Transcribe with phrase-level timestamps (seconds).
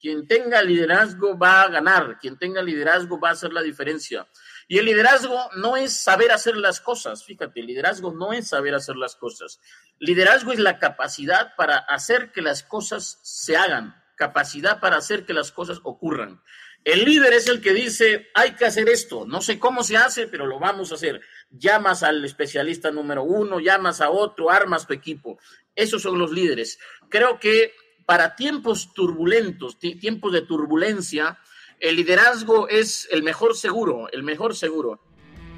[0.00, 4.28] Quien tenga liderazgo va a ganar, quien tenga liderazgo va a hacer la diferencia.
[4.68, 8.96] Y el liderazgo no es saber hacer las cosas, fíjate, liderazgo no es saber hacer
[8.96, 9.60] las cosas.
[9.98, 15.32] Liderazgo es la capacidad para hacer que las cosas se hagan, capacidad para hacer que
[15.32, 16.42] las cosas ocurran.
[16.84, 20.26] El líder es el que dice, hay que hacer esto, no sé cómo se hace,
[20.28, 21.20] pero lo vamos a hacer.
[21.50, 25.38] Llamas al especialista número uno, llamas a otro, armas tu equipo.
[25.74, 26.78] Esos son los líderes.
[27.08, 27.72] Creo que
[28.08, 31.36] para tiempos turbulentos, tiempos de turbulencia,
[31.78, 34.98] el liderazgo es el mejor seguro, el mejor seguro.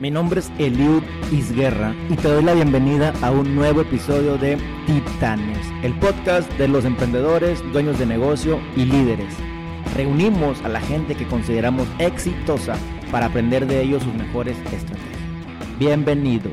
[0.00, 4.58] Mi nombre es Eliud Isguerra y te doy la bienvenida a un nuevo episodio de
[4.84, 9.32] Titanes, el podcast de los emprendedores, dueños de negocio y líderes.
[9.94, 12.76] Reunimos a la gente que consideramos exitosa
[13.12, 15.78] para aprender de ellos sus mejores estrategias.
[15.78, 16.50] Bienvenido.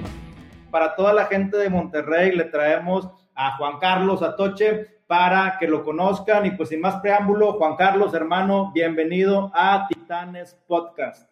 [0.70, 5.84] Para toda la gente de Monterrey le traemos a Juan Carlos Atoche, para que lo
[5.84, 6.46] conozcan.
[6.46, 11.30] Y pues sin más preámbulo, Juan Carlos, hermano, bienvenido a Titanes Podcast.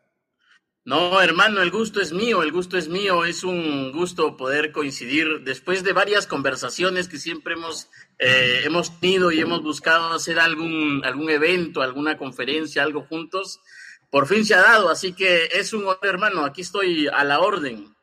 [0.86, 3.26] No, hermano, el gusto es mío, el gusto es mío.
[3.26, 9.32] Es un gusto poder coincidir después de varias conversaciones que siempre hemos, eh, hemos tenido
[9.32, 13.60] y hemos buscado hacer algún, algún evento, alguna conferencia, algo juntos.
[14.12, 16.46] Por fin se ha dado, así que es un honor, hermano.
[16.46, 17.95] Aquí estoy a la orden.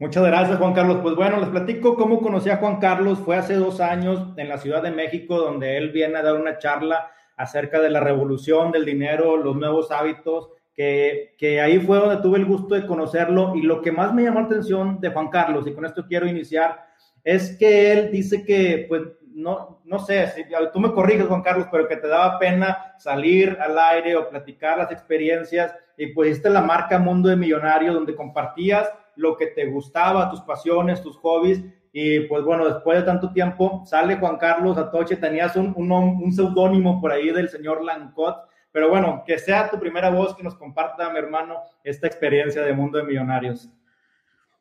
[0.00, 0.98] Muchas gracias, Juan Carlos.
[1.02, 3.18] Pues bueno, les platico cómo conocí a Juan Carlos.
[3.18, 6.58] Fue hace dos años en la Ciudad de México, donde él viene a dar una
[6.58, 12.22] charla acerca de la revolución del dinero, los nuevos hábitos, que, que ahí fue donde
[12.22, 13.56] tuve el gusto de conocerlo.
[13.56, 16.28] Y lo que más me llamó la atención de Juan Carlos, y con esto quiero
[16.28, 16.78] iniciar,
[17.24, 19.02] es que él dice que, pues,
[19.34, 23.58] no, no sé, si, tú me corriges, Juan Carlos, pero que te daba pena salir
[23.60, 25.74] al aire o platicar las experiencias.
[25.96, 28.88] Y pues, esta la marca Mundo de Millonario, donde compartías
[29.18, 31.62] lo que te gustaba, tus pasiones, tus hobbies.
[31.92, 37.00] Y pues bueno, después de tanto tiempo sale Juan Carlos Atoche, tenías un, un, seudónimo
[37.00, 38.36] por ahí del señor Lancot,
[38.70, 42.72] pero bueno, que sea tu primera voz que nos comparta, mi hermano, esta experiencia de
[42.72, 43.68] Mundo de Millonarios.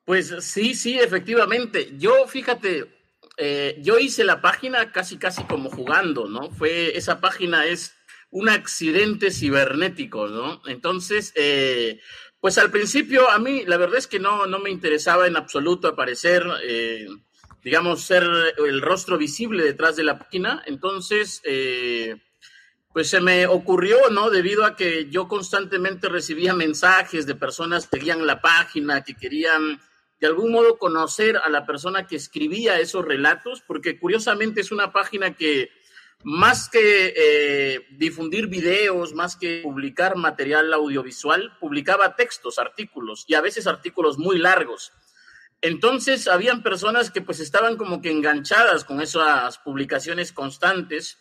[0.05, 1.89] Pues sí, sí, efectivamente.
[1.97, 2.85] Yo, fíjate,
[3.37, 6.49] eh, yo hice la página casi, casi como jugando, ¿no?
[6.49, 7.93] Fue, esa página es
[8.29, 10.61] un accidente cibernético, ¿no?
[10.65, 11.99] Entonces, eh,
[12.39, 15.87] pues al principio a mí la verdad es que no, no me interesaba en absoluto
[15.87, 17.07] aparecer, eh,
[17.63, 18.23] digamos, ser
[18.57, 20.63] el rostro visible detrás de la página.
[20.65, 22.15] Entonces, eh,
[22.93, 24.29] pues se me ocurrió, ¿no?
[24.29, 29.79] Debido a que yo constantemente recibía mensajes de personas que seguían la página, que querían
[30.19, 34.91] de algún modo conocer a la persona que escribía esos relatos, porque curiosamente es una
[34.91, 35.69] página que
[36.23, 43.41] más que eh, difundir videos, más que publicar material audiovisual, publicaba textos, artículos y a
[43.41, 44.91] veces artículos muy largos.
[45.61, 51.17] Entonces, habían personas que pues estaban como que enganchadas con esas publicaciones constantes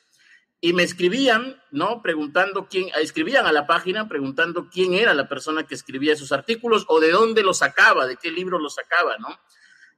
[0.60, 2.02] y me escribían, ¿no?
[2.02, 6.84] Preguntando quién, escribían a la página preguntando quién era la persona que escribía esos artículos
[6.88, 9.28] o de dónde los sacaba, de qué libro los sacaba, ¿no?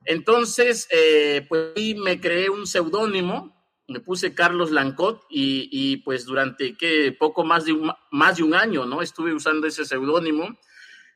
[0.05, 3.58] Entonces, eh, pues me creé un seudónimo
[3.89, 8.55] me puse Carlos Lancot y, pues durante que poco más de, un, más de un
[8.55, 9.01] año, ¿no?
[9.01, 10.59] Estuve usando ese seudónimo.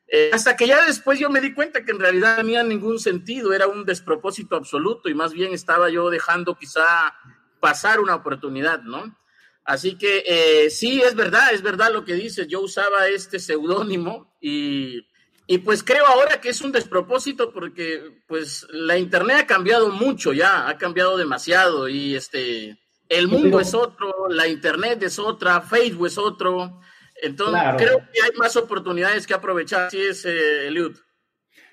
[0.07, 2.99] Eh, hasta que ya después yo me di cuenta que en realidad no tenía ningún
[2.99, 7.15] sentido, era un despropósito absoluto y más bien estaba yo dejando quizá
[7.59, 9.17] pasar una oportunidad, ¿no?
[9.63, 14.35] Así que eh, sí, es verdad, es verdad lo que dices, yo usaba este seudónimo
[14.41, 15.07] y
[15.45, 20.33] y pues creo ahora que es un despropósito porque pues la internet ha cambiado mucho
[20.33, 22.77] ya, ha cambiado demasiado y este
[23.09, 26.79] el mundo es otro, la internet es otra, Facebook es otro.
[27.21, 29.87] Entonces creo que hay más oportunidades que aprovechar.
[29.87, 30.97] Así es, eh, Eliud.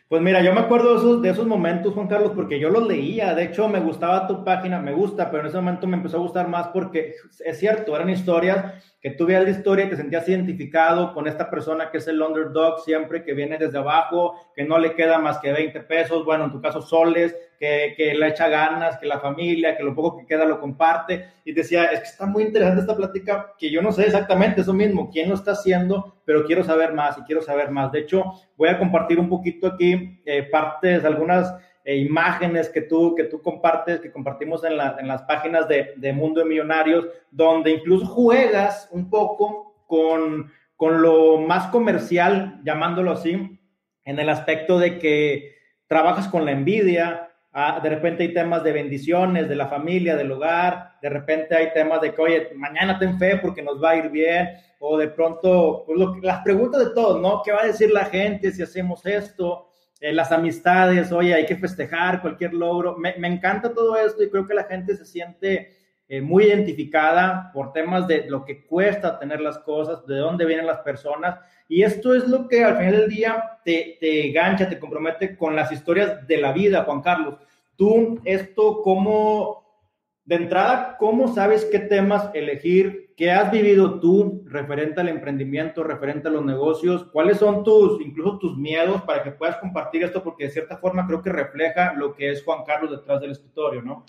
[0.09, 2.87] Pues mira, yo me acuerdo de esos, de esos momentos, Juan Carlos, porque yo los
[2.87, 3.33] leía.
[3.35, 6.21] De hecho, me gustaba tu página, me gusta, pero en ese momento me empezó a
[6.21, 7.15] gustar más porque
[7.45, 11.49] es cierto, eran historias que tú veías la historia y te sentías identificado con esta
[11.49, 15.39] persona que es el underdog siempre, que viene desde abajo, que no le queda más
[15.39, 19.19] que 20 pesos, bueno, en tu caso soles, que, que le echa ganas, que la
[19.19, 21.29] familia, que lo poco que queda lo comparte.
[21.47, 24.75] Y decía, es que está muy interesante esta plática, que yo no sé exactamente eso
[24.75, 27.93] mismo, quién lo está haciendo, pero quiero saber más y quiero saber más.
[27.93, 28.25] De hecho,
[28.57, 31.55] voy a compartir un poquito aquí eh, partes, algunas
[31.91, 36.13] e imágenes que tú, que tú compartes, que compartimos en, en las páginas de, de,
[36.13, 43.59] Mundo de Millonarios, donde incluso juegas un poco con, con lo más comercial, llamándolo así,
[44.05, 45.57] en el aspecto de que
[45.89, 50.31] trabajas con la envidia, ah, de repente hay temas de bendiciones, de la familia, del
[50.31, 53.97] hogar, de repente hay temas de que, oye, mañana ten fe porque nos va a
[53.97, 54.49] ir bien,
[54.79, 57.43] o de pronto, pues las preguntas de todos, ¿no?
[57.43, 59.70] ¿Qué va a decir la gente si hacemos esto?
[60.01, 62.97] Eh, las amistades, oye, hay que festejar cualquier logro.
[62.97, 65.77] Me, encanta todo esto y creo que la gente se siente
[66.09, 70.67] eh, muy identificada por temas de lo que cuesta tener las cosas, de dónde vienen
[70.67, 71.39] las personas.
[71.69, 75.55] Y esto es lo que al final del día te, te gancha, te compromete con
[75.55, 77.37] las historias de la vida, Juan Carlos.
[77.77, 79.85] Tú, esto, ¿cómo,
[80.25, 83.10] de entrada, cómo sabes qué temas elegir?
[83.21, 87.05] ¿Qué has vivido tú referente al emprendimiento, referente a los negocios?
[87.13, 90.25] ¿Cuáles son tus, incluso tus miedos para que puedas compartir esto?
[90.25, 93.83] Porque de cierta forma creo que refleja lo que es Juan Carlos detrás del escritorio,
[93.83, 94.07] ¿no?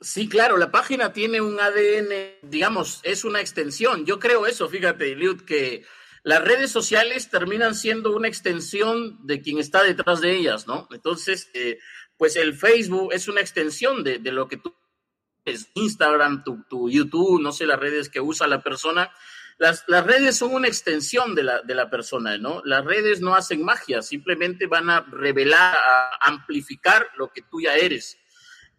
[0.00, 4.06] Sí, claro, la página tiene un ADN, digamos, es una extensión.
[4.06, 5.84] Yo creo eso, fíjate, Liud, que
[6.22, 10.88] las redes sociales terminan siendo una extensión de quien está detrás de ellas, ¿no?
[10.92, 11.76] Entonces, eh,
[12.16, 14.74] pues el Facebook es una extensión de, lo que tú
[15.44, 19.12] es Instagram, tu, YouTube, no sé, las redes que usa la persona.
[19.58, 22.62] Las, las redes son una extensión de la, de la persona, ¿no?
[22.64, 27.76] Las redes no hacen magia, simplemente van a revelar, a amplificar lo que tú ya
[27.76, 28.18] eres.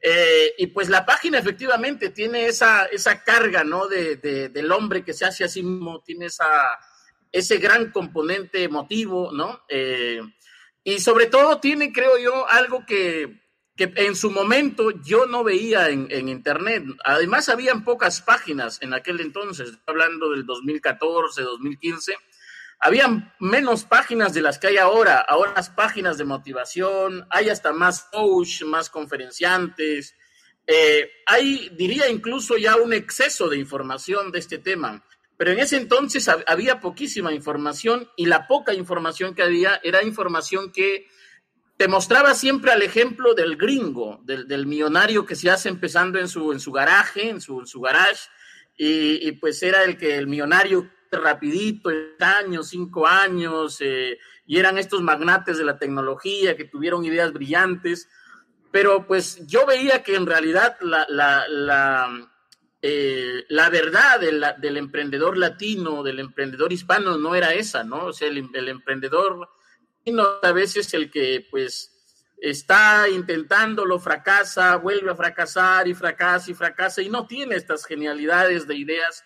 [0.02, 3.88] Eh, y pues la página efectivamente tiene esa, esa carga, ¿no?
[3.88, 4.18] De,
[4.50, 6.48] del hombre que se hace a sí mismo, tiene esa,
[7.32, 9.64] ese gran componente emotivo, ¿no?
[9.70, 10.22] Eh,
[10.84, 13.45] y sobre todo tiene, creo yo, algo que,
[13.76, 16.86] que en su momento yo no veía en, en, Internet.
[17.04, 22.16] Además, habían pocas páginas en aquel entonces, hablando del 2014, 2015
[22.80, 27.74] había menos páginas de las que hay ahora, ahora las páginas de motivación, hay hasta
[27.74, 30.16] más coach, más conferenciantes,
[30.68, 35.04] eh, hay, diría incluso ya un exceso de información de este tema,
[35.38, 40.72] pero en ese entonces había poquísima información y la poca información que había era información
[40.72, 41.08] que
[41.78, 46.52] te mostraba siempre al ejemplo del gringo, del, millonario que se hace empezando en su,
[46.54, 48.30] en su garaje, en su, su garage,
[48.78, 51.90] y, y, pues era el que el millonario rapidito,
[52.20, 58.10] años, cinco años, eh, y eran estos magnates de la tecnología que tuvieron ideas brillantes,
[58.72, 62.30] pero pues yo veía que en realidad la, la, la,
[62.82, 68.06] eh, la verdad del, emprendedor latino, del emprendedor hispano, no era esa, ¿no?
[68.06, 69.50] O sea, el, el emprendedor
[70.42, 71.92] a veces el que pues
[72.38, 78.68] está intentándolo, fracasa, vuelve a fracasar y fracasa y fracasa y no tiene estas genialidades
[78.68, 79.24] de ideas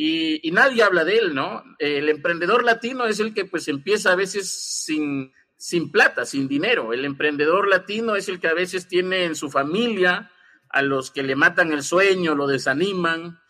[0.00, 1.64] y, nadie habla de él, ¿no?
[1.80, 6.92] El emprendedor latino es el que pues empieza a veces sin, sin plata, sin dinero.
[6.92, 10.30] El emprendedor latino es el que a veces tiene en su familia
[10.68, 13.40] a los que le matan el sueño, lo desaniman.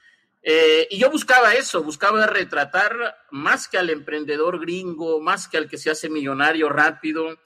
[0.50, 2.96] Eh, y yo buscaba eso, buscaba retratar
[3.30, 7.38] más que al emprendedor gringo, más que al que se hace millonario rápido,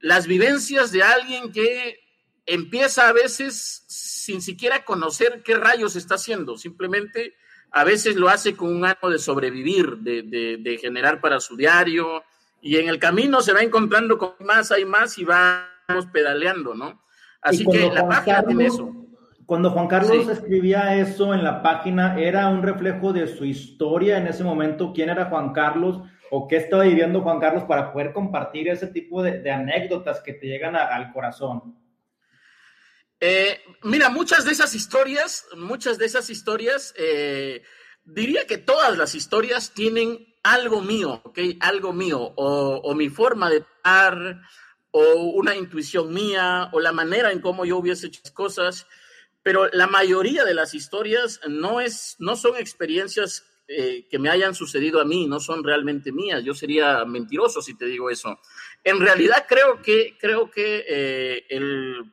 [0.00, 2.00] las vivencias de alguien que
[2.46, 7.34] empieza a veces sin siquiera conocer qué rayos está haciendo, simplemente
[7.70, 12.24] a veces lo hace con un ánimo de sobrevivir, de, generar para su diario,
[12.62, 17.04] y en el camino se va encontrando con más, hay más y vamos pedaleando, ¿no?
[17.42, 19.07] Así que la página tiene eso.
[19.48, 24.26] Cuando Juan Carlos escribía eso en la página, ¿era un reflejo de su historia en
[24.26, 24.92] ese momento?
[24.92, 26.02] ¿Quién era Juan Carlos?
[26.30, 30.48] ¿O qué estaba viviendo Juan Carlos para poder compartir ese tipo de, anécdotas que te
[30.48, 31.74] llegan al corazón?
[33.18, 37.62] Eh, mira, muchas de esas historias, muchas de esas historias, eh,
[38.04, 41.38] diría que todas las historias tienen algo mío, ¿ok?
[41.60, 44.42] Algo mío, o, mi forma de estar,
[44.90, 48.86] o una intuición mía, o la manera en cómo yo hubiese hecho las cosas,
[49.42, 54.54] pero la mayoría de las historias no, es, no son experiencias eh, que me hayan
[54.54, 56.42] sucedido a mí, no son realmente mías.
[56.44, 58.38] Yo sería mentiroso si te digo eso.
[58.84, 62.12] En realidad creo que, creo que el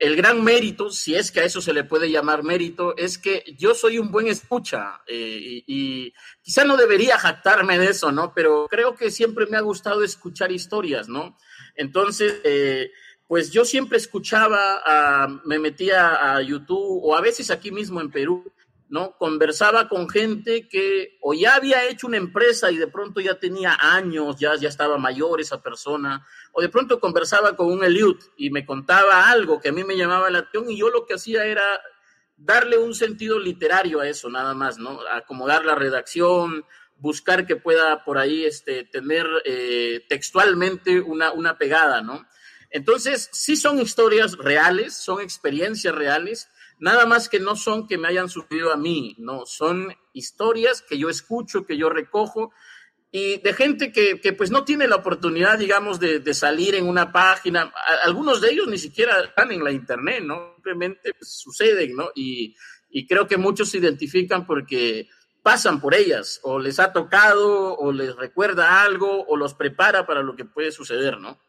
[0.00, 3.44] el gran mérito, si es que a eso se le puede llamar mérito, es que
[3.58, 8.32] yo soy un buen escucha eh, y, quizá no debería jactarme de eso, ¿no?
[8.34, 11.36] Pero creo que siempre me ha gustado escuchar historias, ¿no?
[11.76, 12.90] Entonces, eh,
[13.30, 18.52] pues yo siempre escuchaba, me metía a YouTube o a veces aquí mismo en Perú,
[18.88, 19.16] ¿no?
[19.18, 23.78] Conversaba con gente que o ya había hecho una empresa y de pronto ya tenía
[23.80, 28.50] años, ya, ya estaba mayor esa persona, o de pronto conversaba con un Eliud y
[28.50, 31.44] me contaba algo que a mí me llamaba la atención y yo lo que hacía
[31.44, 31.62] era
[32.36, 34.98] darle un sentido literario a eso, nada más, ¿no?
[35.08, 36.64] Acomodar la redacción,
[36.96, 42.26] buscar que pueda por ahí este, tener eh, textualmente una, una pegada, ¿no?
[42.70, 46.48] Entonces, sí son historias reales, son experiencias reales,
[46.78, 50.98] nada más que no son que me hayan sucedido a mí, no, son historias que
[50.98, 52.52] yo escucho, que yo recojo
[53.12, 56.88] y de gente que, que pues no tiene la oportunidad, digamos, de, de, salir en
[56.88, 57.72] una página.
[58.04, 60.52] Algunos de ellos ni siquiera están en la internet, ¿no?
[60.54, 62.10] Simplemente pues, suceden, ¿no?
[62.14, 62.54] Y,
[62.88, 65.08] y creo que muchos se identifican porque
[65.42, 70.22] pasan por ellas, o les ha tocado, o les recuerda algo, o los prepara para
[70.22, 71.40] lo que puede suceder, ¿no?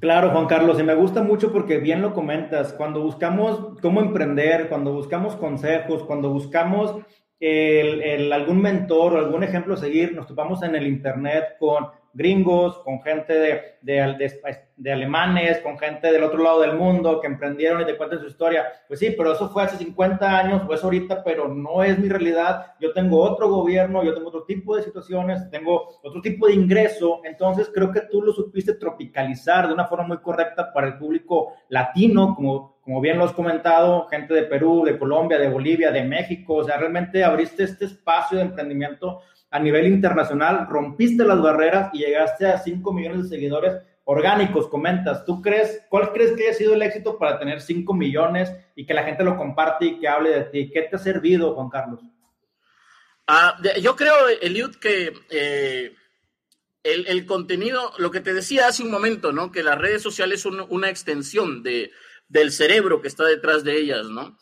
[0.00, 4.68] Claro, Juan Carlos, y me gusta mucho porque bien lo comentas, cuando buscamos cómo emprender,
[4.68, 6.94] cuando buscamos consejos, cuando buscamos
[8.32, 13.00] algún mentor o algún ejemplo a seguir, nos topamos en el Internet con gringos, con
[13.00, 17.96] gente de, de, alemanes, con gente del otro lado del mundo que emprendieron y te
[17.96, 18.64] cuentan su historia.
[18.88, 22.08] Pues sí, pero eso fue hace 50 años o es ahorita, pero no es mi
[22.08, 22.74] realidad.
[22.80, 27.20] Yo tengo otro gobierno, yo tengo otro tipo de situaciones, tengo otro tipo de ingreso.
[27.24, 31.52] Entonces creo que tú lo supiste tropicalizar de una forma muy correcta para el público
[31.68, 36.02] latino, como, como bien lo has comentado, gente de Perú, de Colombia, de Bolivia, de
[36.02, 36.56] México.
[36.56, 39.20] O sea, realmente abriste este espacio de emprendimiento
[39.50, 43.74] a nivel internacional, rompiste las barreras y llegaste a 5 millones de seguidores
[44.04, 45.24] orgánicos, comentas.
[45.24, 48.94] ¿Tú crees, cuál crees que haya sido el éxito para tener 5 millones y que
[48.94, 50.70] la gente lo comparte y que hable de ti?
[50.72, 52.00] ¿Qué te ha servido, Juan Carlos?
[53.26, 55.94] Ah, yo creo, Eliud, que eh,
[56.82, 59.52] el, contenido, lo que te decía hace un momento, ¿no?
[59.52, 61.90] Que las redes sociales son una extensión de,
[62.28, 64.38] del cerebro que está detrás de ellas, ¿no?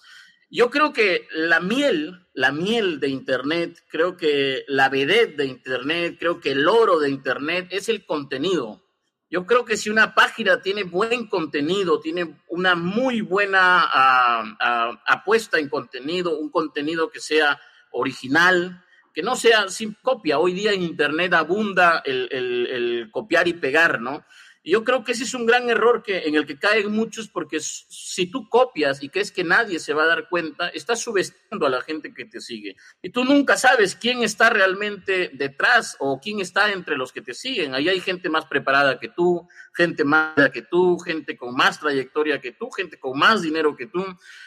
[0.49, 6.17] Yo creo que la miel, la miel de Internet, creo que la vedette de Internet,
[6.19, 8.83] creo que el oro de Internet es el contenido.
[9.29, 15.03] Yo creo que si una página tiene buen contenido, tiene una muy buena ah, ah,
[15.05, 17.61] apuesta en contenido, un contenido que sea
[17.91, 20.39] original, que no sea sin copia.
[20.39, 24.25] Hoy día en Internet abunda el, el copiar y pegar, ¿no?
[24.71, 27.61] Yo creo que ese es un gran error que, en el que caen muchos porque
[27.61, 31.71] si tú copias y crees que nadie se va a dar cuenta, estás subestimando a
[31.71, 32.75] la gente que te sigue.
[33.01, 37.33] Y tú nunca sabes quién está realmente detrás o quién está entre los que te
[37.33, 37.77] siguen.
[37.77, 42.41] Ahí hay gente más preparada que tú, gente más que tú, gente con más trayectoria
[42.41, 44.05] que tú, gente con más dinero que tú.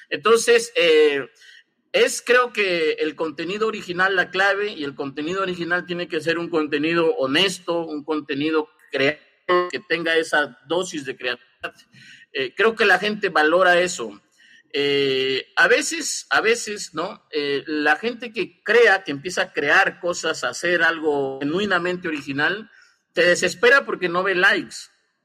[0.10, 1.30] Entonces, eh,
[1.94, 6.38] es creo que el contenido original la clave y el contenido original tiene que ser
[6.38, 9.29] un contenido honesto, un contenido creativo
[9.70, 11.74] que tenga esa dosis de creatividad.
[12.32, 14.22] Eh, creo que la gente valora eso.
[14.72, 17.26] Eh, a veces, a veces, ¿no?
[17.32, 22.70] Eh, la gente que crea, que empieza a crear cosas, a hacer algo genuinamente original,
[23.14, 24.76] te desespera porque no ve likes.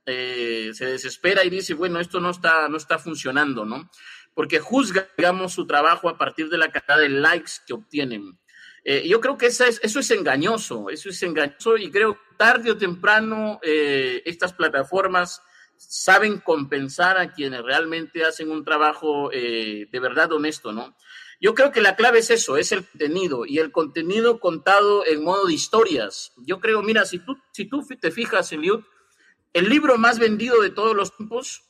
[0.07, 3.91] se desespera y dice, bueno, esto no está, no está funcionando, ¿no?
[4.35, 8.39] Porque juzga, digamos, su trabajo a partir de la cantidad de likes que obtienen.
[8.85, 12.21] Eh, yo creo que eso es, eso es engañoso, eso es engañoso y creo que
[12.37, 15.41] tarde o temprano eh, estas plataformas
[15.77, 20.95] saben compensar a quienes realmente hacen un trabajo eh, de verdad honesto, ¿no?
[21.41, 25.25] Yo creo que la clave es eso, es el contenido y el contenido contado en
[25.25, 26.33] modo de historias.
[26.47, 28.81] Yo creo, mira, si tú, si tú te fijas, Eliud,
[29.53, 31.63] el libro más vendido de todos los tiempos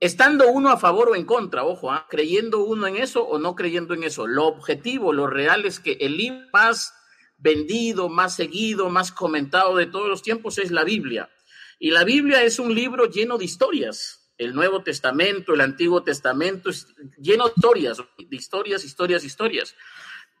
[0.00, 2.06] estando uno a favor o en contra, ojo, ¿ah?
[2.08, 4.26] creyendo uno en eso o no creyendo en eso.
[4.26, 6.94] Lo objetivo, lo real es que el libro más
[7.38, 11.30] vendido, más seguido, más comentado de todos los tiempos es la Biblia.
[11.78, 14.22] Y la Biblia es un libro lleno de historias.
[14.38, 16.86] El Nuevo Testamento, el Antiguo Testamento, es
[17.18, 19.74] lleno de historias, de historias, historias, historias.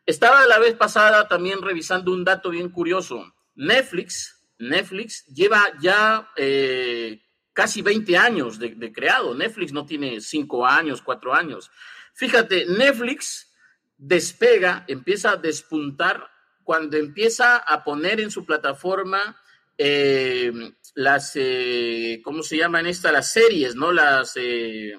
[0.04, 3.34] Estaba la vez pasada también revisando un dato bien curioso.
[3.54, 7.22] Netflix, Netflix lleva ya eh,
[7.56, 9.34] casi 20 años de, creado.
[9.34, 11.70] Netflix no tiene 5 años, 4 años.
[12.12, 13.50] Fíjate, Netflix
[13.96, 16.28] despega, empieza a despuntar
[16.64, 19.40] cuando empieza a poner en su plataforma
[19.78, 20.52] eh,
[20.94, 23.10] las, eh, ¿cómo se llaman estas?
[23.10, 23.90] Las series, ¿no?
[23.90, 24.92] Las eh,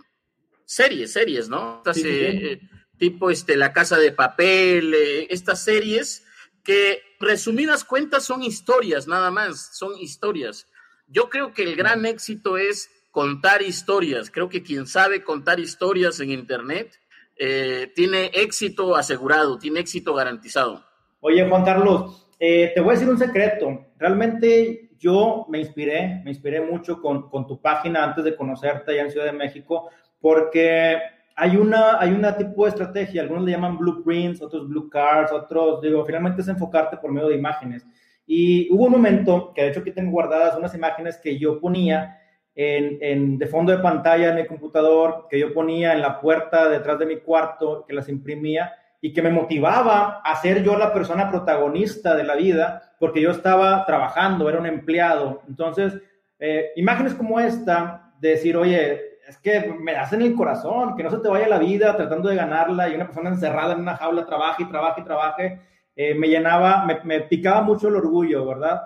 [0.65, 1.83] series, series, ¿no?
[2.97, 4.95] tipo este, La Casa de Papel,
[5.29, 6.25] estas series
[6.63, 10.67] que resumidas cuentas son historias, nada más, son historias.
[11.07, 14.29] Yo creo que el gran éxito es contar historias.
[14.29, 16.99] Creo que quien sabe contar historias en Internet
[17.37, 20.83] eh, tiene éxito asegurado, tiene éxito garantizado.
[21.21, 23.87] Oye, Juan Carlos, eh, te voy a decir un secreto.
[23.97, 29.03] Realmente yo me inspiré, me inspiré mucho con, con tu página antes de conocerte allá
[29.03, 30.97] en Ciudad de México, porque
[31.35, 35.81] hay una, hay una tipo de estrategia, algunos le llaman blueprints, otros blue cards, otros,
[35.81, 37.85] digo, finalmente es enfocarte por medio de imágenes.
[38.27, 42.19] Y hubo un momento, que de hecho aquí tengo guardadas unas imágenes que yo ponía
[42.53, 46.99] en, de fondo de pantalla en mi computador, que yo ponía en la puerta detrás
[46.99, 51.29] de mi cuarto, que las imprimía y que me motivaba a ser yo la persona
[51.29, 55.43] protagonista de la vida, porque yo estaba trabajando, era un empleado.
[55.47, 55.93] Entonces,
[56.39, 61.11] eh, imágenes como esta, de decir, oye, es que me hacen el corazón, que no
[61.11, 64.25] se te vaya la vida tratando de ganarla y una persona encerrada en una jaula
[64.25, 65.59] trabaje y trabaje y trabaje
[65.99, 68.83] eh, me llenaba, me, picaba mucho el orgullo, ¿verdad?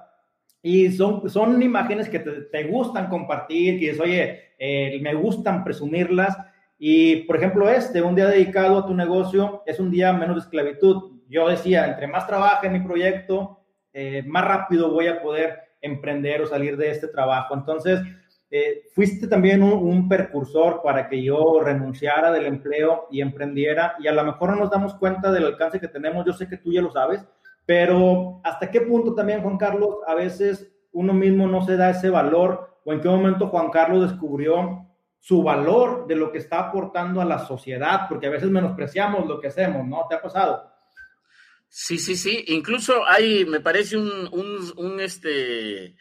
[0.61, 6.37] Y son, son imágenes que te, gustan compartir, que dices, oye, eh, me gustan presumirlas.
[6.79, 10.41] Y, por ejemplo, este, un día dedicado a tu negocio, es un día menos de
[10.43, 11.19] esclavitud.
[11.27, 13.59] Yo decía, entre más trabaje en mi proyecto,
[13.91, 17.53] eh, más rápido voy a poder emprender o salir de este trabajo.
[17.55, 17.99] Entonces,
[18.53, 24.08] eh, fuiste también un, un, percursor para que yo renunciara del empleo y emprendiera y
[24.08, 26.70] a lo mejor no nos damos cuenta del alcance que tenemos, yo sé que tú
[26.74, 27.25] ya lo sabes,
[27.65, 32.10] pero hasta qué punto también, Juan Carlos, a veces uno mismo no se da ese
[32.10, 34.86] valor o en qué momento Juan Carlos descubrió
[35.20, 39.39] su valor de lo que está aportando a la sociedad, porque a veces menospreciamos lo
[39.39, 40.05] que hacemos, ¿no?
[40.10, 40.70] ¿Te ha pasado?
[41.70, 42.43] Sí, sí, sí.
[42.48, 45.96] Incluso hay, me parece un, un, un este,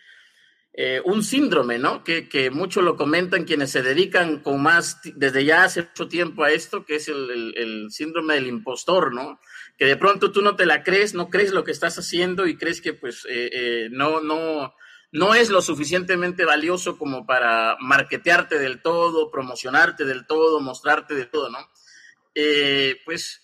[0.73, 2.05] eh, un síndrome, ¿no?
[2.05, 6.45] Que, que muchos lo comentan quienes se dedican con más, desde ya hace mucho tiempo
[6.45, 9.41] a esto, que es el, el, síndrome del impostor, ¿no?
[9.77, 12.57] Que de pronto tú no te la crees, no crees lo que estás haciendo y
[12.57, 14.73] crees que pues eh, eh, no, no,
[15.11, 21.27] no es lo suficientemente valioso como para marketearte del todo, promocionarte del todo, mostrarte de
[21.27, 21.59] todo, ¿no?
[23.05, 23.43] Pues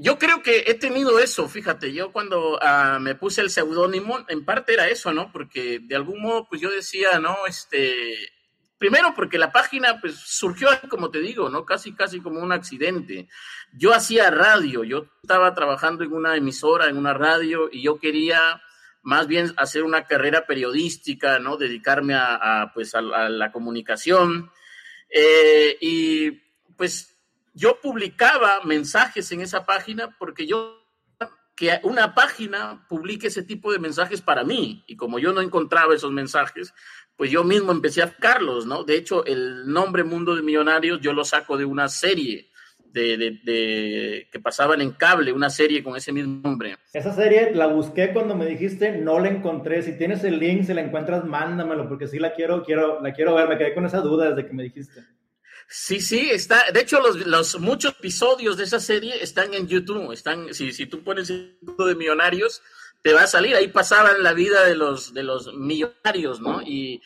[0.00, 4.44] yo creo que he tenido eso, fíjate, yo cuando uh, me puse el seudónimo, en
[4.44, 5.32] parte era eso, ¿no?
[5.32, 7.36] Porque de algún modo, pues yo decía, ¿no?
[7.48, 8.14] Este,
[8.78, 11.64] primero porque la página, pues surgió, como te digo, ¿no?
[11.64, 13.28] Casi, casi como un accidente.
[13.72, 18.62] Yo hacía radio, yo estaba trabajando en una emisora, en una radio, y yo quería
[19.02, 21.56] más bien hacer una carrera periodística, ¿no?
[21.56, 24.52] Dedicarme a, pues, a, la comunicación.
[25.10, 26.30] Eh, y
[26.76, 27.17] pues
[27.58, 30.84] yo publicaba mensajes en esa página porque yo
[31.56, 35.92] que una página publique ese tipo de mensajes para mí y como yo no encontraba
[35.92, 36.72] esos mensajes,
[37.16, 38.84] pues yo mismo empecé a sacarlos, ¿no?
[38.84, 42.48] De hecho, el nombre Mundo de Millonarios yo lo saco de una serie
[42.92, 46.76] de, de, que pasaban en cable, una serie con ese mismo nombre.
[46.92, 49.82] Esa serie la busqué cuando me dijiste, no la encontré.
[49.82, 53.34] Si tienes el link, si la encuentras, mándamelo, porque sí la quiero, quiero, la quiero
[53.34, 53.48] ver.
[53.48, 55.00] Me quedé con esa duda desde que me dijiste.
[55.70, 56.70] Sí, sí, está.
[56.72, 60.12] De hecho, los, los muchos episodios de esa serie están en YouTube.
[60.12, 62.62] Están, si, tú pones de millonarios,
[63.02, 63.54] te va a salir.
[63.54, 66.62] Ahí pasaban la vida de los, de los millonarios, ¿no?
[66.62, 67.02] Y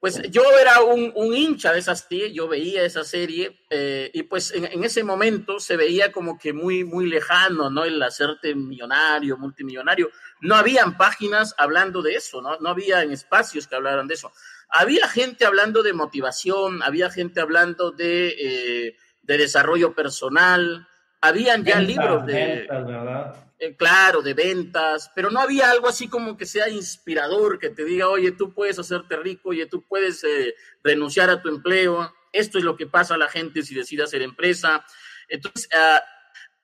[0.00, 4.50] pues yo era un, hincha de esa serie, yo veía esa serie eh, y pues
[4.50, 7.84] en, ese momento se veía como que muy, muy lejano, ¿no?
[7.84, 10.10] El hacerte millonario, multimillonario.
[10.40, 12.58] No habían páginas hablando de eso, ¿no?
[12.58, 14.32] No había en espacios que hablaran de eso.
[14.72, 20.88] Había gente hablando de motivación, había gente hablando de, eh, de desarrollo personal,
[21.20, 22.34] habían ya ventas, libros de...
[22.34, 23.36] Ventas, ¿verdad?
[23.58, 27.84] Eh, claro, de ventas, pero no había algo así como que sea inspirador, que te
[27.84, 32.58] diga, oye, tú puedes hacerte rico, oye, tú puedes eh, renunciar a tu empleo, esto
[32.58, 34.84] es lo que pasa a la gente si decide hacer empresa.
[35.28, 36.00] Entonces, uh,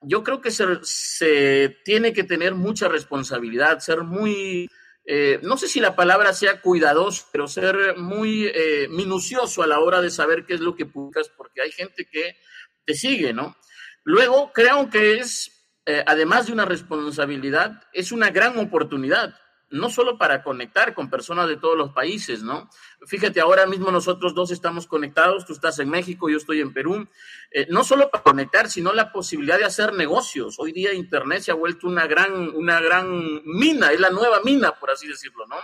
[0.01, 4.69] yo creo que se, se, tiene que tener mucha responsabilidad, ser muy,
[5.11, 9.81] eh, no sé si la palabra sea cuidadoso, pero ser muy eh, minucioso a la
[9.81, 12.37] hora de saber qué es lo que publicas, porque hay gente que
[12.85, 13.57] te sigue, ¿no?
[14.05, 15.51] Luego, creo que es
[15.87, 19.35] eh, además de una responsabilidad, es una gran oportunidad,
[19.71, 22.71] no solo para conectar con personas de todos los países, ¿no?
[23.07, 27.07] Fíjate, ahora mismo nosotros dos estamos conectados, tú estás en México, yo estoy en Perú,
[27.51, 30.57] eh, no solo para conectar, sino la posibilidad de hacer negocios.
[30.59, 34.73] Hoy día Internet se ha vuelto una gran, una gran mina, es la nueva mina,
[34.73, 35.57] por así decirlo, ¿no?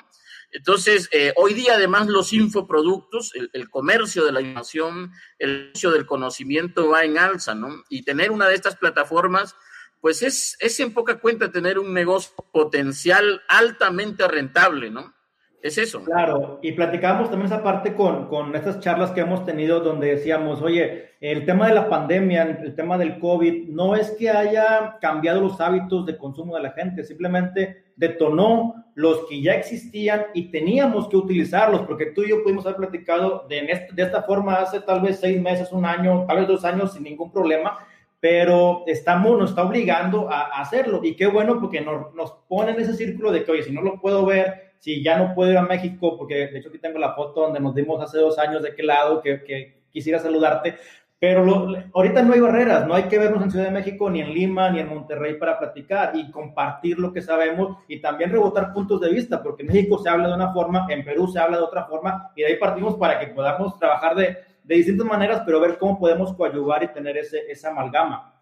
[0.51, 5.91] Entonces, eh, hoy día además los infoproductos, el, el, comercio de la información, el comercio
[5.91, 7.83] del conocimiento va en alza, ¿no?
[7.89, 9.57] Y tener una de estas plataformas
[10.05, 15.15] pues es, es en poca cuenta tener un negocio potencial altamente rentable, ¿no?
[15.63, 16.05] Es eso.
[16.05, 20.61] Claro, y platicábamos también esa parte con, con estas charlas que hemos tenido donde decíamos,
[20.61, 25.41] oye, el tema de la pandemia, el tema del COVID, no es que haya cambiado
[25.41, 31.09] los hábitos de consumo de la gente, simplemente detonó los que ya existían y teníamos
[31.09, 35.01] que utilizarlos, porque tú y yo pudimos haber platicado de, de esta forma hace tal
[35.01, 37.79] vez seis meses, un año, tal vez dos años sin ningún problema,
[38.25, 41.01] pero estamos, nos está obligando a, a hacerlo.
[41.05, 43.83] Y qué bueno porque nos, nos pone en ese círculo de que, oye, si no
[43.83, 46.99] lo puedo ver, si ya no puedo ir a México, porque de hecho aquí tengo
[46.99, 50.77] la foto donde nos dimos hace dos años de qué lado, que, que quisiera saludarte,
[51.19, 54.23] pero lo, ahorita no hay barreras, no hay que vernos en Ciudad de México, ni
[54.23, 58.73] en Lima, ni en Monterrey para platicar y compartir lo que sabemos y también rebotar
[58.73, 61.59] puntos de vista, porque en México se habla de una forma, en Perú se habla
[61.59, 65.43] de otra forma y de ahí partimos para que podamos trabajar de, de distintas maneras,
[65.47, 68.35] pero ver cómo podemos coadyuvar y tener ese, esa amalgama.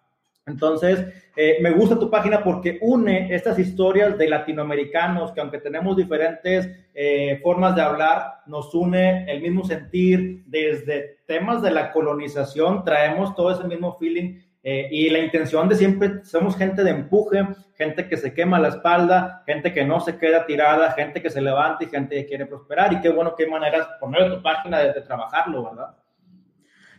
[0.47, 1.07] Entonces,
[1.37, 6.69] eh, me gusta tu página porque une estas historias de latinoamericanos que aunque tenemos diferentes
[6.95, 13.37] eh, formas de hablar, nos une el mismo sentir desde temas de la colonización, traemos
[13.37, 18.09] todo ese mismo feeling eh, y la intención de siempre, somos gente de empuje, gente
[18.09, 21.85] que se quema la espalda, gente que no se queda tirada, gente que se levanta
[21.85, 25.01] y gente que quiere prosperar y qué bueno, qué maneras, de tu página, de, de
[25.03, 26.02] trabajarlo, ¿verdad?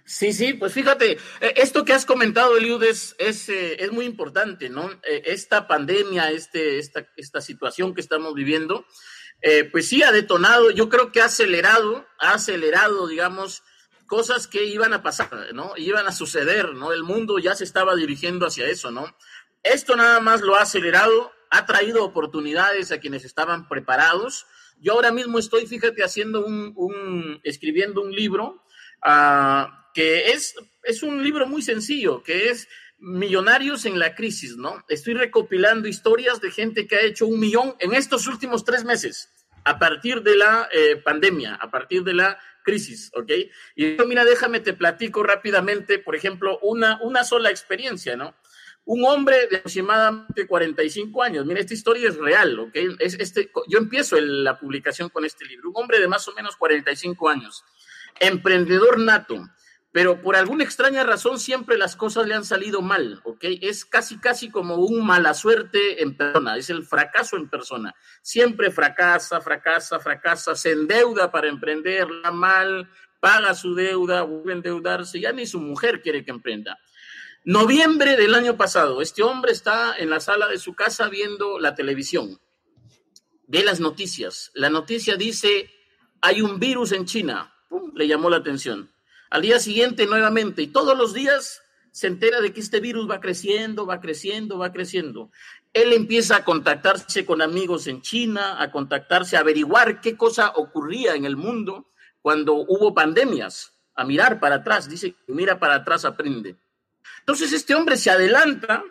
[0.06, 4.06] Sí, sí, pues fíjate, eh, esto que has comentado, Eliud, es, es, eh, es muy
[4.06, 4.92] importante, ¿no?
[5.04, 8.86] Eh, esta pandemia, este, esta, esta situación que estamos viviendo,
[9.42, 13.64] eh, pues sí ha detonado, yo creo que ha acelerado, ha acelerado, digamos,
[14.06, 15.74] cosas que iban a pasar, ¿no?
[15.78, 16.92] Iban a suceder, ¿no?
[16.94, 19.18] El mundo ya se estaba dirigiendo hacia eso, ¿no?
[19.64, 24.46] Esto nada más lo ha acelerado, ha traído oportunidades a quienes estaban preparados.
[24.80, 28.64] Yo ahora mismo estoy, fíjate, haciendo un, escribiendo un libro
[29.06, 32.68] uh, que es, es un libro muy sencillo, que es
[33.06, 34.82] Millonarios en la crisis, ¿no?
[34.88, 39.30] Estoy recopilando historias de gente que ha hecho un millón en estos últimos tres meses,
[39.66, 43.30] a partir de la eh, pandemia, a partir de la crisis, ¿ok?
[43.76, 48.36] Y yo, mira, déjame, te platico rápidamente, por ejemplo, una, una sola experiencia, ¿no?
[48.86, 52.76] Un hombre de aproximadamente 45 años, mira, esta historia es real, ¿ok?
[53.00, 56.56] Es este, yo empiezo la publicación con este libro, un hombre de más o menos
[56.56, 57.66] 45 años,
[58.18, 59.46] emprendedor nato,
[59.94, 63.46] pero por alguna extraña razón siempre las cosas le han salido mal, ¿ok?
[63.62, 67.94] Es casi, casi como un mala suerte en persona, es el fracaso en persona.
[68.24, 75.20] Siempre fracasa, fracasa, fracasa, se endeuda para emprenderla mal, paga su deuda, vuelve a endeudarse,
[75.20, 76.80] ya ni su mujer quiere que emprenda.
[77.46, 81.76] Noviembre del año pasado, este hombre está en la sala de su casa viendo la
[81.76, 82.42] televisión,
[83.46, 84.50] ve las noticias.
[84.56, 85.70] La noticia dice,
[86.20, 87.92] hay un virus en China, ¡Pum!
[87.94, 88.93] le llamó la atención
[89.34, 93.20] al día siguiente nuevamente y todos los días se entera de que este virus va
[93.20, 95.32] creciendo, va creciendo, va creciendo.
[95.74, 101.16] Él empieza a contactarse con amigos en China, a contactarse, a averiguar qué cosa ocurría
[101.16, 101.90] en el mundo
[102.22, 106.56] cuando hubo pandemias, a mirar para atrás, dice, mira para atrás, aprende.
[107.22, 108.84] Entonces este hombre se adelanta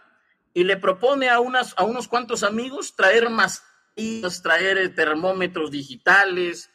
[0.52, 3.62] y le propone a, unas, a unos cuantos amigos traer más,
[4.42, 6.68] traer termómetros digitales,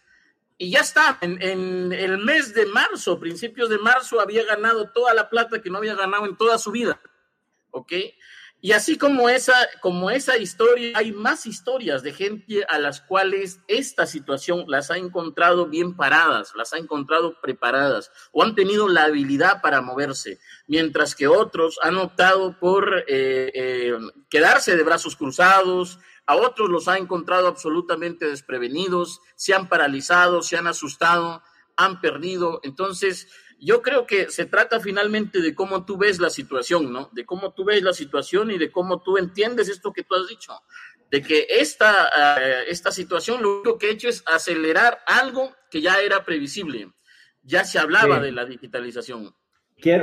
[0.58, 5.30] y ya está, en, el mes de marzo, principios de marzo, había ganado toda la
[5.30, 7.00] plata que no había ganado en toda su vida.
[7.70, 7.94] ¿Ok?
[8.60, 13.60] Y así como esa, como esa historia, hay más historias de gente a las cuales
[13.68, 19.04] esta situación las ha encontrado bien paradas, las ha encontrado preparadas o han tenido la
[19.04, 23.94] habilidad para moverse, mientras que otros han optado por eh, eh,
[24.28, 30.58] quedarse de brazos cruzados, a otros los ha encontrado absolutamente desprevenidos, se han paralizado, se
[30.58, 31.42] han asustado,
[31.78, 32.60] han perdido.
[32.64, 37.10] Entonces, yo creo que se trata finalmente de cómo tú ves la situación, ¿no?
[37.14, 40.28] De cómo tú ves la situación y de cómo tú entiendes esto que tú has
[40.28, 40.54] dicho.
[41.10, 42.10] De que esta,
[42.40, 46.92] eh, esta situación lo único que ha hecho es acelerar algo que ya era previsible.
[47.42, 49.34] Ya se hablaba de la digitalización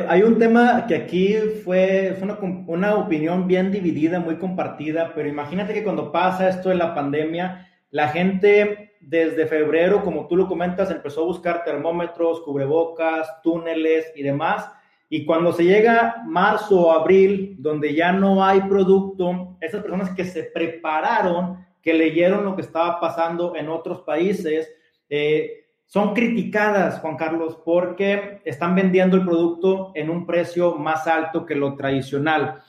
[0.09, 1.35] hay un tema que aquí
[1.65, 6.77] fue, una, una, opinión bien dividida, muy compartida, pero imagínate que cuando pasa esto de
[6.77, 13.43] la pandemia, la gente desde febrero, como tú lo comentas, empezó a buscar termómetros, cubrebocas,
[13.43, 14.71] túneles y demás.
[15.09, 20.25] Y cuando se llega marzo o abril, donde ya no hay producto, esas personas que
[20.25, 24.73] se prepararon, que leyeron lo que estaba pasando en otros países,
[25.11, 31.47] eh, son criticadas, Juan Carlos, porque están vendiendo el producto en un precio más alto
[31.47, 32.63] que lo tradicional.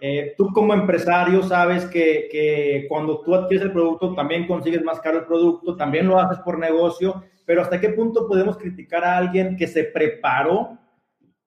[0.00, 5.00] Eh, tú como empresario sabes que, que, cuando tú adquieres el producto también consigues más
[5.00, 9.16] caro el producto, también lo haces por negocio, pero ¿hasta qué punto podemos criticar a
[9.16, 10.78] alguien que se preparó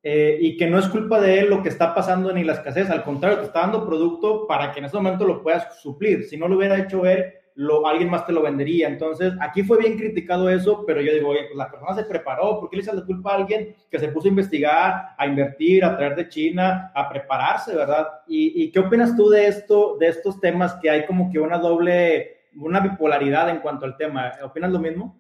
[0.04, 2.90] eh, y que no es culpa de él lo que está pasando ni la escasez?
[2.90, 6.24] Al contrario, te está dando producto para que en ese momento lo puedas suplir.
[6.24, 8.88] Si no lo hubiera hecho él, lo, alguien más te lo vendería.
[8.88, 12.60] Entonces, aquí fue bien criticado eso, pero yo digo, oye, pues la persona se preparó,
[12.60, 15.98] ¿por qué le sale culpa a alguien que se puso a investigar, a invertir, a
[15.98, 18.08] traer de China, a prepararse, verdad?
[18.28, 21.58] ¿Y, y qué opinas tú de esto, de estos temas que hay como que una
[21.58, 24.34] doble, una bipolaridad en cuanto al tema?
[24.44, 25.20] ¿Opinas lo mismo?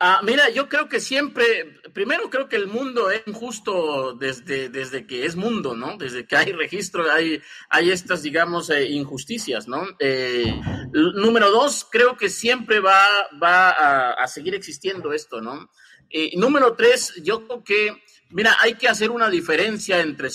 [0.00, 5.08] Ah, mira, yo creo que siempre, primero creo que el mundo es injusto desde, desde
[5.08, 5.96] que es mundo, ¿no?
[5.96, 9.82] Desde que hay registro, hay, hay estas, digamos, eh, injusticias, ¿no?
[9.98, 10.54] Eh,
[10.92, 13.04] número dos, creo que siempre va,
[13.42, 13.70] va
[14.12, 15.68] a, seguir existiendo esto, ¿no?
[16.10, 20.28] Eh, número tres, yo creo que, mira, hay que hacer una diferencia entre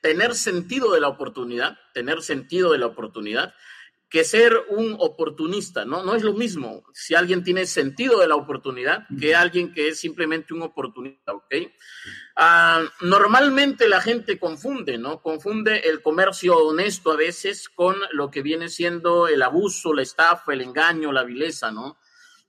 [0.00, 3.52] tener sentido de la oportunidad, tener sentido de la oportunidad,
[4.14, 6.04] que ser un oportunista, ¿no?
[6.04, 9.98] No es lo mismo si alguien tiene sentido de la oportunidad que alguien que es
[9.98, 11.52] simplemente un oportunista, ¿ok?
[12.36, 15.20] Ah, normalmente la gente confunde, ¿no?
[15.20, 20.52] Confunde el comercio honesto a veces con lo que viene siendo el abuso, la estafa,
[20.52, 21.98] el engaño, la vileza, ¿no?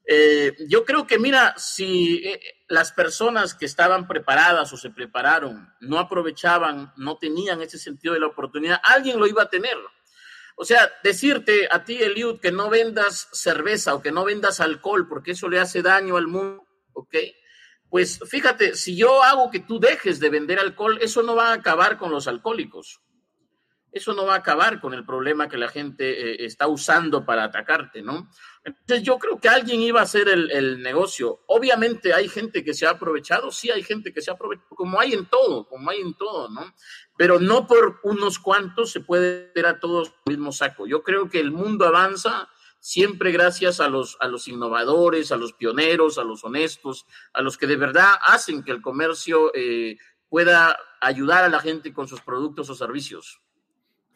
[0.05, 5.73] Eh, yo creo que, mira, si eh, las personas que estaban preparadas o se prepararon
[5.79, 9.75] no aprovechaban, no tenían ese sentido de la oportunidad, alguien lo iba a tener.
[10.55, 15.07] O sea, decirte a ti, Eliud, que no vendas cerveza o que no vendas alcohol
[15.07, 17.15] porque eso le hace daño al mundo, ¿ok?
[17.89, 21.53] Pues fíjate, si yo hago que tú dejes de vender alcohol, eso no va a
[21.53, 23.01] acabar con los alcohólicos.
[23.91, 27.45] eso no va a acabar con el problema que la gente eh, está usando para
[27.45, 28.29] atacarte, ¿no?
[28.65, 31.43] Entonces yo creo que alguien iba a hacer el, el, negocio.
[31.45, 34.99] Obviamente hay gente que se ha aprovechado, sí hay gente que se ha aprovechado, como
[34.99, 36.73] hay en todo, como hay en todo, ¿no?
[37.15, 40.87] Pero no por unos cuantos se puede ver a todos el mismo saco.
[40.87, 42.49] Yo creo que el mundo avanza
[42.79, 47.57] siempre gracias a los, a los innovadores, a los pioneros, a los honestos, a los
[47.59, 49.97] que de verdad hacen que el comercio eh,
[50.27, 53.41] pueda ayudar a la gente con sus productos o servicios.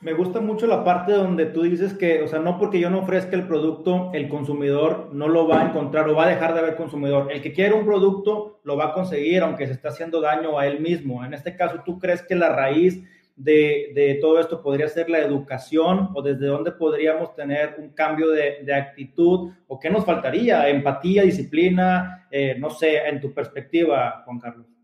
[0.01, 2.99] Me gusta mucho la parte donde tú dices que, o sea, no porque yo no
[2.99, 6.61] ofrezca el producto, el consumidor no lo va a encontrar o va a dejar de
[6.61, 7.29] haber consumidor.
[7.29, 10.67] El que quiere un producto lo va a conseguir, aunque se está haciendo daño a
[10.67, 11.25] él mismo.
[11.25, 13.03] En este caso, ¿tú crees que la raíz
[13.35, 18.29] de, de todo esto podría ser la educación o desde dónde podríamos tener un cambio
[18.29, 20.69] de, de actitud o qué nos faltaría?
[20.69, 24.78] Empatía, disciplina, eh, no sé, en tu perspectiva, Juan Carlos.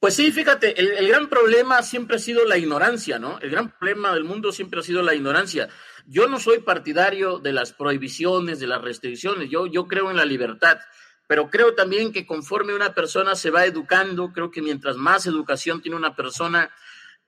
[0.00, 3.40] Pues sí, fíjate, el, gran problema siempre ha sido la ignorancia, ¿no?
[3.40, 5.68] El gran problema del mundo siempre ha sido la ignorancia.
[6.06, 10.24] Yo no soy partidario de las prohibiciones, de las restricciones, yo, yo creo en la
[10.24, 10.78] libertad,
[11.26, 15.82] pero creo también que conforme una persona se va educando, creo que mientras más educación
[15.82, 16.70] tiene una persona,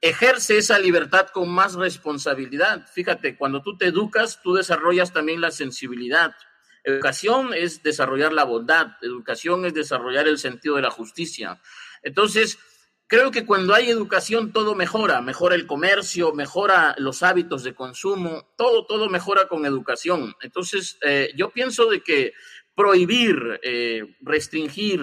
[0.01, 2.87] ejerce esa libertad con más responsabilidad.
[2.93, 6.37] Fíjate, cuando tú te educas, tú desarrollas también la sensibilidad.
[6.85, 11.61] Educación es desarrollar la bondad, educación es desarrollar el sentido de la justicia.
[12.03, 12.59] Entonces,
[13.07, 18.47] creo que cuando hay educación todo mejora, mejora el comercio, mejora los hábitos de consumo,
[18.57, 20.35] todo, todo mejora con educación.
[20.41, 22.33] Entonces, eh, yo pienso de que
[22.75, 25.01] prohibir, eh, restringir,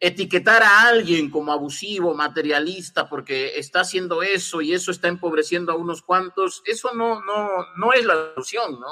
[0.00, 5.76] etiquetar a alguien como abusivo, materialista, porque está haciendo eso y eso está empobreciendo a
[5.76, 8.88] unos cuantos, eso no, no, no es la solución, ¿no?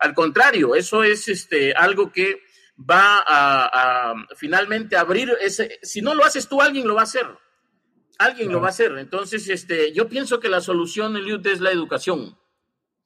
[0.00, 2.42] Al contrario, eso es este, algo que
[2.78, 7.04] va a, a, finalmente abrir ese, si no lo haces tú, alguien lo va a
[7.04, 7.26] hacer.
[8.18, 8.96] Alguien lo va a hacer.
[8.98, 12.36] Entonces, este, yo pienso que la solución, Eliud, es la educación.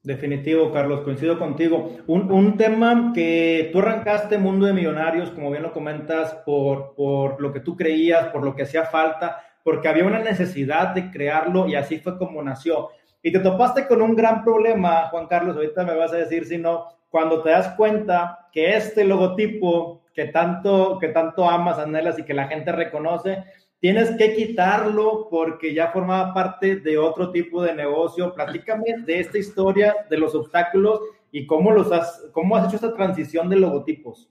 [0.02, 1.98] Definitivo, Carlos, coincido contigo.
[2.06, 7.40] Un, un, tema que tú arrancaste Mundo de Millonarios, como bien lo comentas, por, por
[7.40, 11.68] lo que tú creías, por lo que hacía falta, porque había una necesidad de crearlo
[11.68, 12.88] y así fue como nació.
[13.22, 16.58] Y te topaste con un gran problema, Juan Carlos, ahorita me vas a decir si
[16.58, 22.24] no, cuando te das cuenta que este logotipo que tanto, que tanto amas, anhelas y
[22.24, 23.44] que la gente reconoce,
[23.78, 28.34] tienes que quitarlo porque ya formaba parte de otro tipo de negocio.
[28.34, 32.94] Platícame de esta historia, de los obstáculos y cómo, los has, cómo has hecho esta
[32.94, 34.28] transición de logotipos.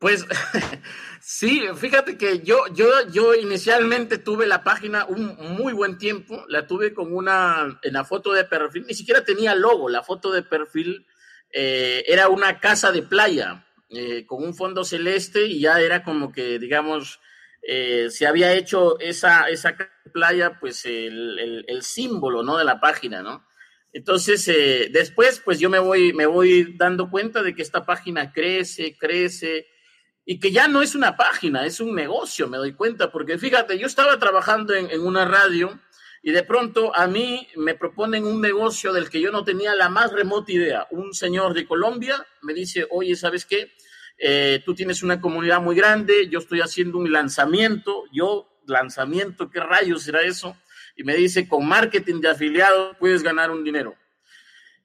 [0.00, 0.26] Pues
[1.20, 6.66] sí, fíjate que yo, yo, yo inicialmente tuve la página un muy buen tiempo, la
[6.66, 10.42] tuve con una, en la foto de perfil, ni siquiera tenía logo, la foto de
[10.42, 11.06] perfil
[11.52, 16.32] eh, era una casa de playa eh, con un fondo celeste y ya era como
[16.32, 17.20] que, digamos,
[17.62, 19.76] eh, se había hecho esa, esa
[20.14, 22.56] playa, pues el, el, el, símbolo, ¿no?
[22.56, 23.46] De la página, ¿no?
[23.92, 28.32] Entonces, eh, después, pues yo me voy, me voy dando cuenta de que esta página
[28.32, 29.66] crece, crece,
[30.24, 33.78] y que ya no es una página, es un negocio, me doy cuenta, porque fíjate,
[33.78, 35.78] yo estaba trabajando en, una radio,
[36.22, 39.88] y de pronto a mí me proponen un negocio del que yo no tenía la
[39.88, 40.86] más remota idea.
[40.90, 43.72] Un señor de Colombia me dice, oye, ¿sabes qué?
[44.18, 49.60] Eh, tú tienes una comunidad muy grande, yo estoy haciendo un lanzamiento, yo, lanzamiento, ¿qué
[49.60, 50.58] rayos será eso?
[50.94, 53.96] Y me dice, con marketing de afiliados puedes ganar un dinero.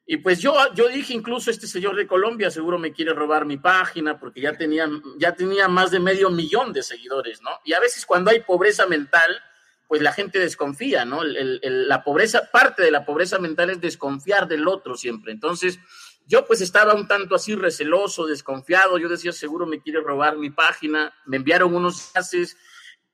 [0.08, 3.58] Y pues yo, yo dije, incluso este señor de Colombia seguro me quiere robar mi
[3.58, 4.88] página porque ya tenía,
[5.18, 7.50] ya tenía más de medio millón de seguidores, ¿no?
[7.64, 9.42] Y a veces cuando hay pobreza mental,
[9.88, 11.24] pues la gente desconfía, ¿no?
[11.24, 15.32] La pobreza, parte de la pobreza mental es desconfiar del otro siempre.
[15.32, 15.80] Entonces,
[16.28, 20.52] yo pues estaba un tanto así receloso, desconfiado, yo decía, seguro me quiere robar mi
[20.52, 22.58] página, me enviaron unos enlaces.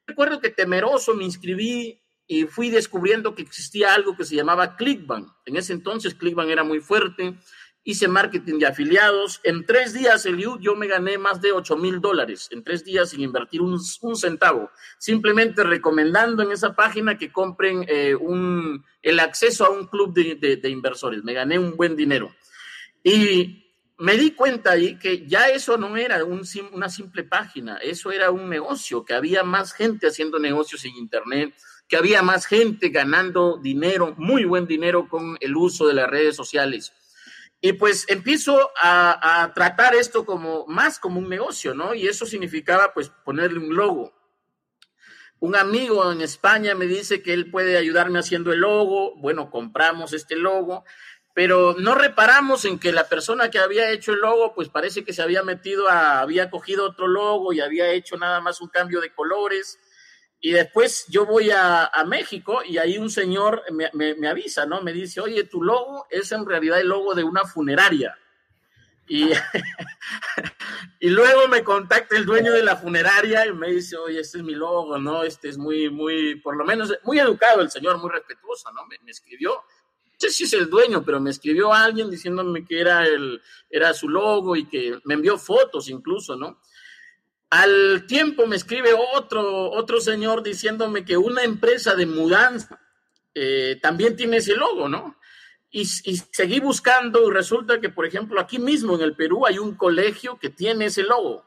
[0.06, 2.01] Recuerdo que temeroso me inscribí
[2.32, 5.30] y fui descubriendo que existía algo que se llamaba Clickbank.
[5.46, 7.36] En ese entonces Clickbank era muy fuerte,
[7.84, 9.42] hice marketing de afiliados.
[9.44, 13.10] En tres días, Eliud, yo me gané más de 8 mil dólares, en tres días
[13.10, 19.20] sin invertir un, un, centavo, simplemente recomendando en esa página que compren eh, un, el
[19.20, 21.26] acceso a un club de, de, de inversores.
[21.26, 22.34] Me gané un buen dinero.
[23.04, 23.62] Y
[23.98, 28.32] me di cuenta ahí que ya eso no era un, una simple página, eso era
[28.32, 31.54] un negocio, que había más gente haciendo negocios en Internet,
[31.92, 36.38] que había más gente ganando dinero, muy buen dinero con el uso de las redes
[36.38, 36.94] sociales.
[37.60, 41.94] Y pues empiezo a, tratar esto como más como un negocio, ¿no?
[41.94, 44.14] Y eso significaba pues ponerle un logo.
[45.40, 49.18] Un amigo en España me dice que él puede ayudarme haciendo el logo.
[49.18, 50.86] Bueno, compramos este logo
[51.34, 55.14] pero no reparamos en que la persona que había hecho el logo, pues parece que
[55.14, 59.14] se había metido había cogido otro logo y había hecho nada más un cambio de
[59.14, 59.80] colores.
[60.44, 64.82] Y después yo voy a, México y ahí un señor me, avisa, ¿no?
[64.82, 68.18] Me dice, oye, tu logo es en realidad el logo de una funeraria.
[69.08, 69.30] Y,
[71.00, 74.44] y luego me contacta el dueño de la funeraria y me dice, oye, este es
[74.44, 75.22] mi logo, ¿no?
[75.22, 78.88] Este es muy, muy, por lo menos, muy educado el señor, muy respetuoso, ¿no?
[78.88, 83.06] Me, escribió, no sé si es el dueño, pero me escribió alguien diciéndome que era,
[83.06, 86.60] el, era su logo y que me envió fotos incluso, ¿no?
[87.52, 92.80] Al tiempo me escribe otro, otro señor diciéndome que una empresa de mudanza
[93.36, 95.18] eh, también tiene ese logo, ¿no?
[95.70, 99.76] Y, seguí buscando y resulta que, por ejemplo, aquí mismo en el Perú hay un
[99.76, 101.44] colegio que tiene ese logo.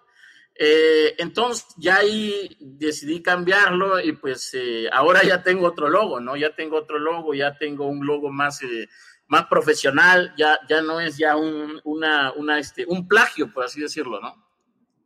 [0.55, 6.37] Eh, entonces ya ahí decidí cambiarlo y pues eh, ahora ya tengo otro logo, ¿no?
[6.37, 8.61] Ya tengo otro logo, ya tengo un logo más,
[9.27, 11.81] más profesional, ya, ya no es ya un,
[12.59, 14.45] este, un plagio, por así decirlo, ¿no?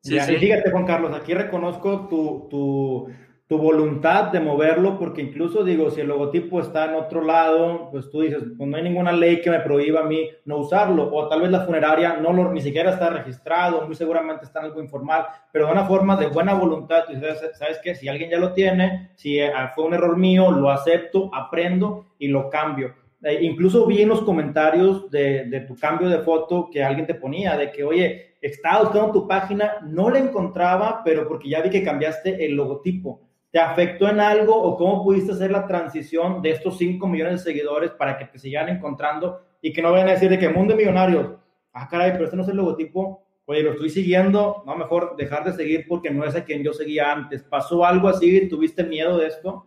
[0.01, 3.09] Sí, fíjate, Juan Carlos, aquí reconozco tu, tu,
[3.49, 8.09] tu, voluntad de moverlo, porque incluso digo, si el logotipo está en otro lado, pues
[8.09, 11.29] tú dices, pues no hay ninguna ley que me prohíba a mí no usarlo, o
[11.29, 14.81] tal vez la funeraria no lo, ni siquiera está registrado, muy seguramente está en algo
[14.81, 17.97] informal, pero de una forma de buena voluntad, tú dices, ¿sabes qué?
[17.97, 22.29] Si alguien ya lo tiene, si eh, fue un error mío, lo acepto, aprendo y
[22.29, 22.95] lo cambio.
[23.23, 27.15] Eh, incluso vi en los comentarios de, de tu cambio de foto que alguien te
[27.15, 31.71] ponía, de que, oye, estaba buscando tu página, no la encontraba, pero porque ya vi
[31.71, 33.29] que cambiaste el logotipo.
[33.51, 37.51] ¿Te afectó en algo o cómo pudiste hacer la transición de estos 5 millones de
[37.51, 40.77] seguidores para que te sigan encontrando y que no vayan a decir de que mundo
[40.77, 41.41] millonario,
[41.73, 45.45] ah, caray, pero este no es el logotipo, oye, lo estoy siguiendo, no, mejor dejar
[45.45, 47.43] de seguir porque no es a quien yo seguía antes.
[47.43, 48.47] ¿Pasó algo así?
[48.49, 49.67] ¿Tuviste miedo de esto?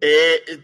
[0.00, 0.60] Eh,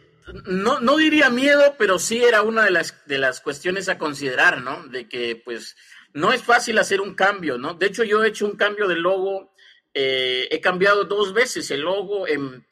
[0.46, 4.60] no, no diría miedo, pero sí era una de las, de las cuestiones a considerar,
[4.62, 4.86] ¿no?
[4.88, 5.76] De que, pues,
[6.12, 7.74] no es fácil hacer un cambio, ¿no?
[7.74, 9.54] De hecho, yo he hecho un cambio de logo,
[9.94, 12.64] eh, he cambiado dos veces el logo en,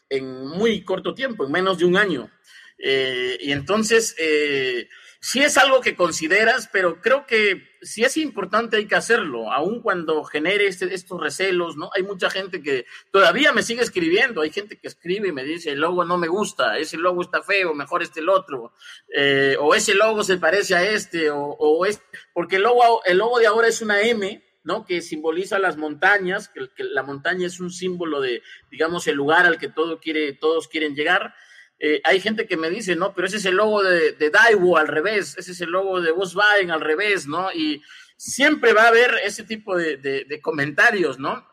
[0.46, 2.30] muy corto tiempo, en menos de un año.
[2.78, 4.88] Eh, y entonces, eh,
[5.20, 9.80] sí es algo que consideras, pero creo que si es importante hay que hacerlo, aun
[9.80, 11.90] cuando genere este, estos recelos, ¿no?
[11.94, 15.70] Hay mucha gente que todavía me sigue escribiendo, hay gente que escribe y me dice,
[15.70, 18.72] el logo no me gusta, ese logo está feo, mejor este el otro,
[19.14, 22.00] eh, o ese logo se parece a este, o, o es,
[22.34, 24.84] porque el logo, el logo de ahora es una M, ¿no?
[24.84, 29.46] Que simboliza las montañas, que, que, la montaña es un símbolo de, digamos, el lugar
[29.46, 31.34] al que todo quiere, todos quieren llegar.
[31.80, 34.32] Eh, hay gente que me dice, no, pero ese es el logo de, de
[34.76, 37.52] al revés, ese es el logo de Volkswagen al revés, ¿no?
[37.52, 37.82] Y
[38.16, 41.46] siempre va a haber ese tipo de, de, comentarios, ¿no?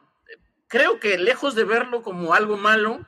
[0.68, 3.06] Creo que lejos de verlo como algo malo,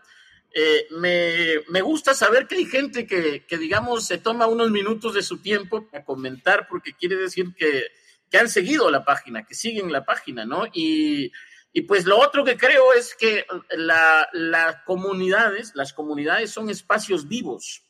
[0.54, 5.16] eh, me, me, gusta saber que hay gente que, que, digamos, se toma unos minutos
[5.16, 7.88] de su tiempo para comentar porque quiere decir que,
[8.30, 10.66] que han seguido la página, que siguen la página, ¿no?
[10.72, 11.32] Y
[11.78, 17.84] y pues lo otro que creo es que las comunidades, las comunidades son espacios vivos,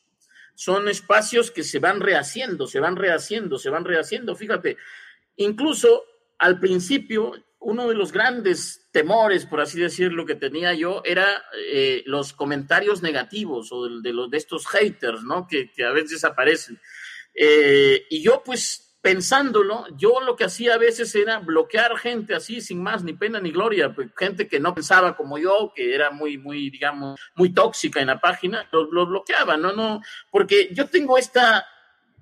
[0.54, 4.36] son espacios que se van rehaciendo, se van rehaciendo, se van rehaciendo.
[4.36, 4.76] Fíjate,
[5.36, 6.04] incluso
[6.38, 12.02] al principio, uno de los grandes temores, por así decirlo, que tenía yo era eh,
[12.04, 15.46] los comentarios negativos o de, los, de estos haters, ¿no?
[15.48, 16.78] Que, a veces aparecen.
[17.34, 22.60] Eh, y yo pues pensándolo, yo lo que hacía a veces era bloquear gente así,
[22.60, 26.10] sin más ni pena ni gloria, pues, gente que no pensaba como yo, que era
[26.10, 29.72] muy, muy, digamos, muy tóxica en la página, lo, bloqueaba, ¿no?
[29.72, 31.66] no Porque yo tengo esta,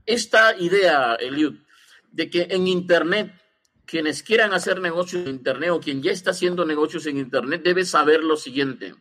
[0.04, 1.54] esta idea, Eliud,
[2.10, 3.32] de que en Internet,
[3.86, 7.84] quienes quieran hacer negocios en Internet o quien ya está haciendo negocios en Internet debe
[7.84, 8.94] saber lo siguiente.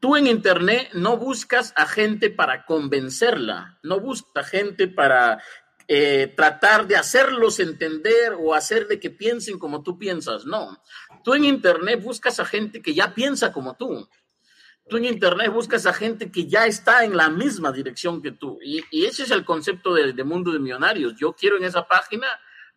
[0.00, 5.42] Tú en Internet no buscas a gente para convencerla, no buscas a gente para
[5.92, 10.44] eh, tratar de hacerlos entender o hacer de que piensen como tú piensas.
[10.46, 10.80] No,
[11.24, 14.08] tú en Internet buscas a gente que ya piensa como tú.
[14.88, 18.60] Tú en Internet buscas a gente que ya está en la misma dirección que tú.
[18.62, 21.16] Y, ese es el concepto de, mundo de millonarios.
[21.18, 22.28] Yo quiero en esa página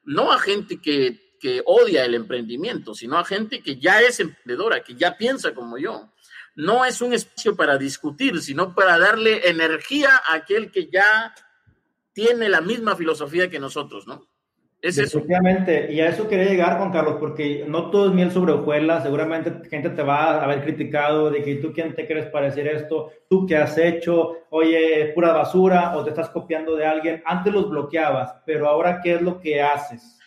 [0.05, 4.83] no a gente que, que odia el emprendimiento, sino a gente que ya es emprendedora,
[4.83, 6.11] que ya piensa como yo
[6.55, 11.33] no es un espacio para discutir, sino para darle energía a aquel que ya
[12.13, 14.27] tiene la misma filosofía que nosotros, ¿no?
[14.81, 18.51] Es Efectivamente, y a eso quería llegar, Juan Carlos, porque no todo es miel sobre
[18.51, 22.47] hojuelas, seguramente gente te va a haber criticado de que tú quién te crees para
[22.47, 27.23] decir esto, tú qué has hecho, oye, pura basura, o te estás copiando de alguien,
[27.25, 30.19] antes los bloqueabas, pero ahora ¿qué es lo que haces?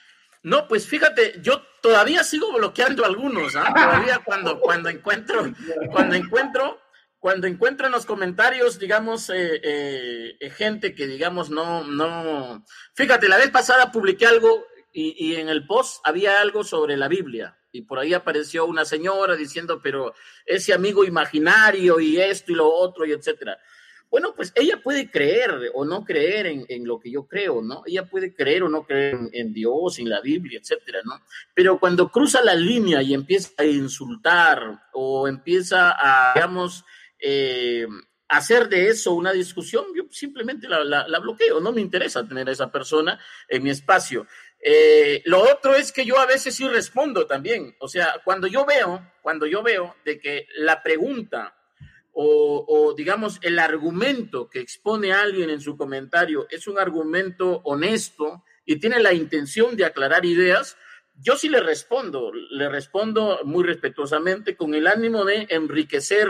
[0.42, 3.74] No, pues fíjate, yo todavía sigo bloqueando algunos, ¿ah?
[3.74, 5.52] Todavía cuando, cuando encuentro,
[5.90, 6.78] cuando encuentro
[7.18, 12.64] cuando encuentro en los comentarios, digamos, eh, eh, eh, gente que, digamos, no, no.
[12.94, 17.58] Fíjate, la vez pasada publiqué algo y, en el post había algo sobre la Biblia.
[17.70, 20.14] Y por ahí apareció una señora diciendo, pero
[20.46, 23.58] ese amigo imaginario y esto y lo otro y etcétera.
[24.08, 27.82] Bueno, pues ella puede creer o no creer en, lo que yo creo, ¿no?
[27.86, 31.20] Ella puede creer o no creer en, Dios, en la Biblia, etcétera, ¿no?
[31.54, 36.84] Pero cuando cruza la línea y empieza a insultar o empieza a, digamos,
[37.18, 37.86] eh,
[38.28, 42.70] hacer de eso una discusión, yo simplemente la, bloqueo, no me interesa tener a esa
[42.70, 44.26] persona en mi espacio.
[44.60, 48.64] Eh, lo otro es que yo a veces sí respondo también, o sea, cuando yo
[48.64, 51.54] veo, cuando yo veo de que la pregunta
[52.12, 58.42] o, o, digamos el argumento que expone alguien en su comentario es un argumento honesto
[58.64, 60.78] y tiene la intención de aclarar ideas,
[61.18, 66.28] yo sí le respondo, le respondo muy respetuosamente con el ánimo de enriquecer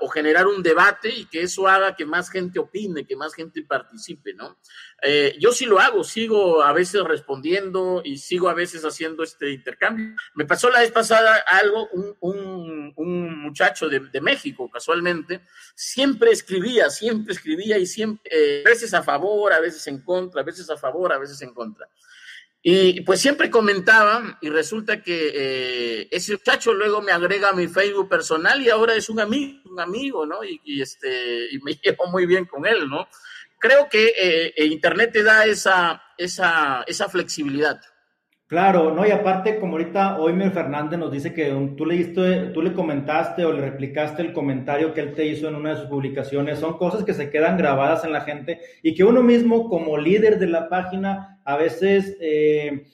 [0.00, 3.62] o generar un debate y que eso haga que más gente opine, que más gente
[3.62, 4.58] participe, ¿no?
[5.02, 9.50] Eh, yo sí lo hago, sigo a veces respondiendo y sigo a veces haciendo este
[9.50, 10.14] intercambio.
[10.34, 15.42] Me pasó la vez pasada algo, un, un, muchacho de, de, México, casualmente,
[15.74, 20.42] siempre escribía, siempre escribía y siempre, eh, a veces a favor, a veces en contra,
[20.42, 21.88] a veces a favor, a veces en contra.
[22.68, 27.68] Y pues siempre comentaba y resulta que eh, ese muchacho luego me agrega a mi
[27.68, 30.40] Facebook personal y ahora es un amigo, un amigo, ¿no?
[30.42, 33.06] Y, este, y me llevo muy bien con él, ¿no?
[33.56, 37.80] Creo que eh, eh, Internet te da esa, esa, esa flexibilidad.
[38.48, 39.04] Claro, ¿no?
[39.04, 43.44] Y aparte, como ahorita Oimer Fernández nos dice que tú le, diste, tú le comentaste
[43.44, 46.78] o le replicaste el comentario que él te hizo en una de sus publicaciones, son
[46.78, 50.46] cosas que se quedan grabadas en la gente y que uno mismo como líder de
[50.46, 52.84] la página a veces eh,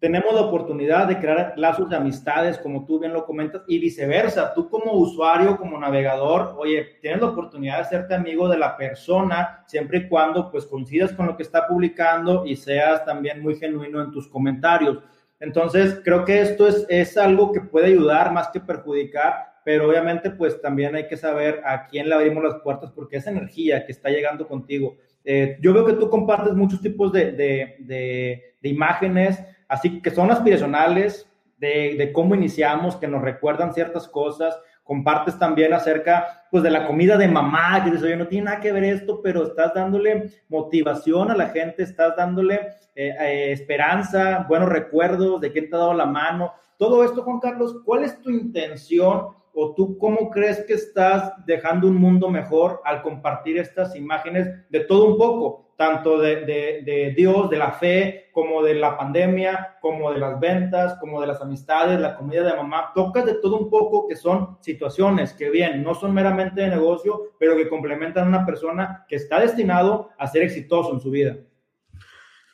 [0.00, 4.54] tenemos la oportunidad de crear lazos de amistades, como tú bien lo comentas, y viceversa.
[4.54, 9.62] Tú como usuario, como navegador, oye, tienes la oportunidad de hacerte amigo de la persona,
[9.66, 14.00] siempre y cuando pues coincidas con lo que está publicando y seas también muy genuino
[14.00, 14.98] en tus comentarios.
[15.38, 20.30] Entonces, creo que esto es, es algo que puede ayudar más que perjudicar, pero obviamente
[20.30, 23.92] pues también hay que saber a quién le abrimos las puertas porque es energía que
[23.92, 24.96] está llegando contigo.
[25.24, 29.38] Eh, yo veo que tú compartes muchos tipos de, de, de, de imágenes,
[29.70, 34.58] así que son aspiracionales, de, cómo iniciamos, que nos recuerdan ciertas cosas.
[34.82, 38.60] Compartes también acerca, pues, de la comida de mamá, que dices, oye, no tiene nada
[38.60, 42.54] que ver esto, pero estás dándole motivación a la gente, estás dándole
[42.94, 46.52] eh, eh, esperanza, buenos recuerdos de quién te ha dado la mano.
[46.76, 51.88] Todo esto, Juan Carlos, ¿cuál es tu intención o tú cómo crees que estás dejando
[51.88, 57.48] un mundo mejor al compartir estas imágenes de todo un poco, tanto de, de, Dios,
[57.48, 61.98] de la fe, como de la pandemia, como de las ventas, como de las amistades,
[61.98, 62.92] la comida de mamá?
[62.94, 67.32] Tocas de todo un poco que son situaciones que bien, no son meramente de negocio,
[67.38, 71.38] pero que complementan a una persona que está destinado a ser exitoso en su vida.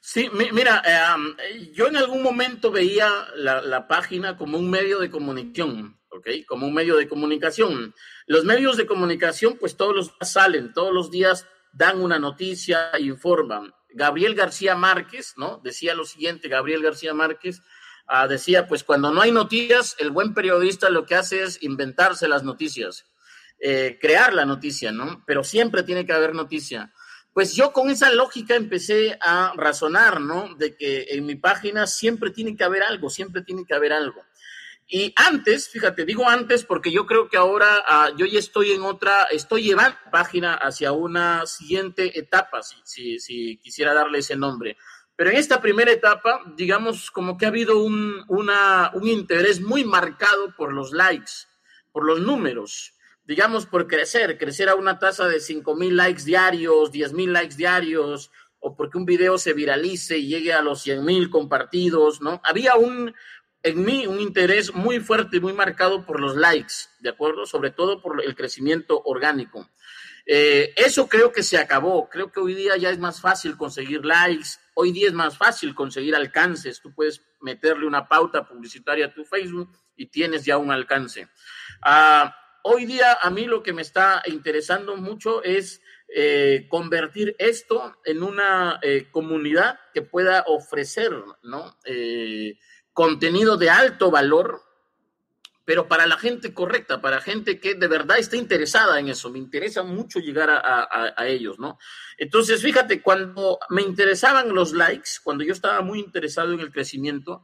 [0.00, 5.10] Sí, mira, eh, yo en algún momento veía la, la página como un medio de
[5.10, 5.96] comunicación
[6.46, 7.94] como un medio de comunicación.
[8.26, 11.46] Los medios de comunicación, pues todos los días salen, todos los días
[11.76, 13.74] dan una noticia, informan.
[13.90, 15.60] Gabriel García Márquez, ¿no?
[15.62, 17.62] Decía lo siguiente, Gabriel García Márquez
[18.06, 22.28] ah, decía, pues cuando no hay noticias, el buen periodista lo que hace es inventarse
[22.28, 23.04] las noticias,
[23.60, 25.22] eh, crear la noticia, ¿no?
[25.26, 26.92] Pero siempre tiene que haber noticia.
[27.32, 30.54] Pues yo con esa lógica empecé a razonar, ¿no?
[30.54, 34.22] De que en mi página siempre tiene que haber algo, siempre tiene que haber algo.
[34.88, 38.82] Y antes, fíjate, digo antes porque yo creo que ahora ah, yo ya estoy en
[38.82, 44.76] otra, estoy llevando página hacia una siguiente etapa, si, si, quisiera darle ese nombre.
[45.16, 49.84] Pero en esta primera etapa, digamos, como que ha habido un, una, un interés muy
[49.84, 51.32] marcado por los likes,
[51.90, 52.92] por los números,
[53.24, 57.56] digamos, por crecer, crecer a una tasa de 5 mil likes diarios, 10 mil likes
[57.56, 58.30] diarios,
[58.60, 62.40] o porque un video se viralice y llegue a los 100 mil compartidos, ¿no?
[62.44, 63.14] Había un,
[63.66, 67.46] en mí un interés muy fuerte y muy marcado por los likes, ¿de acuerdo?
[67.46, 69.68] Sobre todo por el crecimiento orgánico.
[70.24, 72.08] Eh, eso creo que se acabó.
[72.08, 74.50] Creo que hoy día ya es más fácil conseguir likes.
[74.74, 76.80] Hoy día es más fácil conseguir alcances.
[76.80, 81.28] Tú puedes meterle una pauta publicitaria a tu Facebook y tienes ya un alcance.
[81.82, 87.96] Ah, hoy día a mí lo que me está interesando mucho es eh, convertir esto
[88.04, 91.12] en una eh, comunidad que pueda ofrecer,
[91.42, 91.76] ¿no?
[92.96, 94.62] Contenido de alto valor,
[95.66, 99.28] pero para la gente correcta, para gente que de verdad está interesada en eso.
[99.28, 101.78] Me interesa mucho llegar a, ellos, ¿no?
[102.16, 107.42] Entonces, fíjate, cuando me interesaban los likes, cuando yo estaba muy interesado en el crecimiento,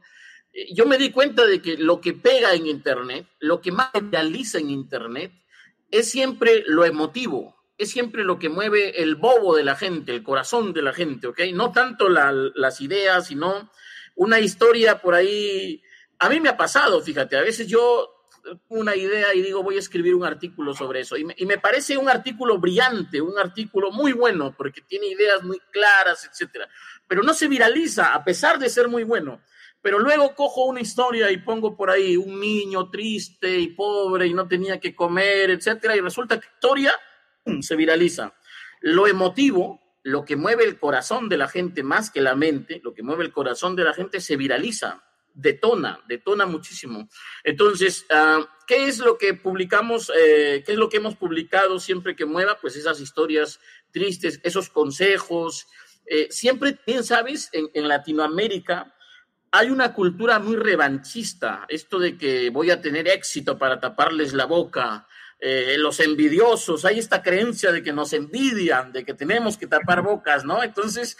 [0.51, 3.91] eh, yo me di cuenta de que lo que pega en Internet, lo que más
[3.93, 5.33] realiza en Internet,
[5.91, 10.23] es siempre lo emotivo, es siempre lo que mueve el bobo de la gente, el
[10.23, 11.41] corazón de la gente, ¿ok?
[11.53, 13.69] No tanto las ideas, sino
[14.15, 15.81] una historia por ahí.
[16.19, 18.13] A mí me ha pasado, fíjate, a veces yo
[18.69, 21.15] una idea y digo, voy a escribir un artículo sobre eso.
[21.17, 25.43] Y me, y me, parece un artículo brillante, un artículo muy bueno, porque tiene ideas
[25.43, 26.67] muy claras, etcétera.
[27.07, 29.41] Pero no se viraliza, a pesar de ser muy bueno.
[29.81, 34.33] Pero luego cojo una historia y pongo por ahí un niño triste y pobre y
[34.33, 35.95] no tenía que comer, etcétera.
[35.95, 36.95] Y resulta que la historia
[37.61, 38.33] se viraliza.
[38.79, 42.93] Lo emotivo, lo que mueve el corazón de la gente más que la mente, lo
[42.93, 47.09] que mueve el corazón de la gente se viraliza detona, detona muchísimo.
[47.43, 52.15] Entonces, uh, ¿qué es lo que publicamos, eh, qué es lo que hemos publicado siempre
[52.15, 52.59] que mueva?
[52.59, 53.59] Pues esas historias
[53.91, 55.67] tristes, esos consejos.
[56.05, 58.93] Eh, siempre, bien sabes, en, en, Latinoamérica
[59.51, 64.45] hay una cultura muy revanchista, esto de que voy a tener éxito para taparles la
[64.45, 65.07] boca.
[65.45, 70.01] Eh, los envidiosos, hay esta creencia de que nos envidian, de que tenemos que tapar
[70.01, 70.63] bocas, ¿no?
[70.63, 71.17] Entonces,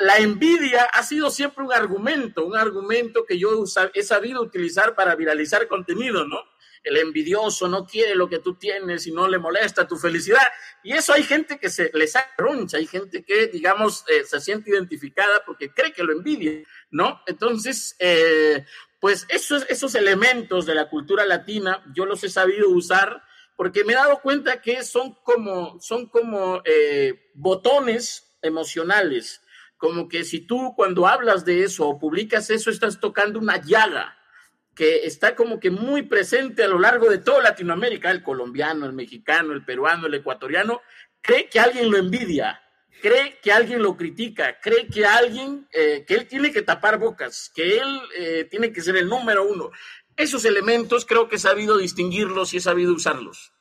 [0.00, 5.14] la envidia ha sido siempre un argumento, un argumento que yo he sabido utilizar para
[5.14, 6.38] viralizar contenido, ¿no?
[6.84, 10.46] El envidioso no quiere lo que tú tienes y no le molesta tu felicidad.
[10.84, 14.68] Y eso hay gente que se les arroncha, hay gente que, digamos, eh, se siente
[14.68, 17.22] identificada porque cree que lo envidia, ¿no?
[17.26, 18.66] Entonces, eh,
[19.00, 23.22] pues esos, esos elementos de la cultura latina yo los he sabido usar
[23.56, 29.40] porque me he dado cuenta que son como, son como eh, botones emocionales
[29.76, 34.16] como que si tú cuando hablas de eso o publicas eso, estás tocando una llaga
[34.74, 38.92] que está como que muy presente a lo largo de toda Latinoamérica, el colombiano, el
[38.92, 40.82] mexicano, el peruano, el ecuatoriano,
[41.22, 42.60] cree que alguien lo envidia,
[43.00, 47.50] cree que alguien lo critica, cree que alguien, eh, que él tiene que tapar bocas,
[47.54, 49.70] que él eh, tiene que ser el número uno.
[50.16, 53.52] Esos elementos creo que he sabido distinguirlos y he sabido usarlos.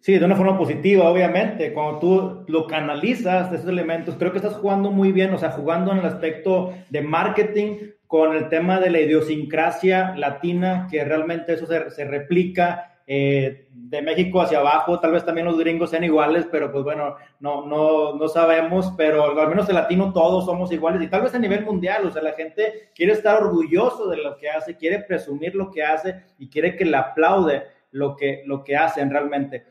[0.00, 1.72] Sí, de una forma positiva, obviamente.
[1.72, 5.92] Cuando tú lo canalizas esos elementos, creo que estás jugando muy bien, o sea, jugando
[5.92, 7.76] en el aspecto de marketing
[8.08, 14.00] con el tema de la idiosincrasia latina, que realmente eso se, se replica eh, de
[14.00, 14.98] México hacia abajo.
[14.98, 19.38] Tal vez también los gringos sean iguales, pero pues bueno, no, no, no sabemos, pero
[19.38, 22.22] al menos el latino todos somos iguales y tal vez a nivel mundial, o sea,
[22.22, 26.48] la gente quiere estar orgulloso de lo que hace, quiere presumir lo que hace y
[26.48, 29.66] quiere que le aplaude lo que, lo que hacen realmente.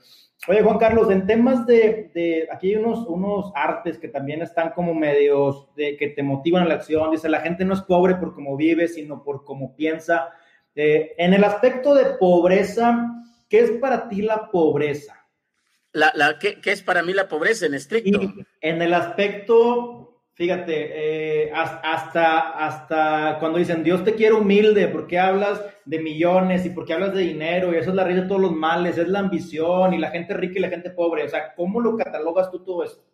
[0.48, 4.70] Oye, Juan Carlos, en temas de, de, aquí hay unos, unos artes que también están
[4.70, 7.10] como medios de que te motivan a la acción.
[7.10, 10.30] Dice, la gente no es pobre por cómo vive, sino por cómo piensa.
[10.76, 13.22] Eh, en el aspecto de pobreza,
[13.52, 15.28] ¿qué es para ti la pobreza?
[15.92, 18.20] La, la, ¿qué, ¿qué, es para mí la pobreza en estricto?
[18.20, 25.20] Y en el aspecto Fíjate, eh, hasta, hasta cuando dicen Dios te quiere humilde, porque
[25.20, 28.42] hablas de millones y porque hablas de dinero y eso es la raíz de todos
[28.42, 31.26] los males, es la ambición y la gente rica y la gente pobre.
[31.26, 33.06] O sea, ¿cómo lo catalogas tú todo eso?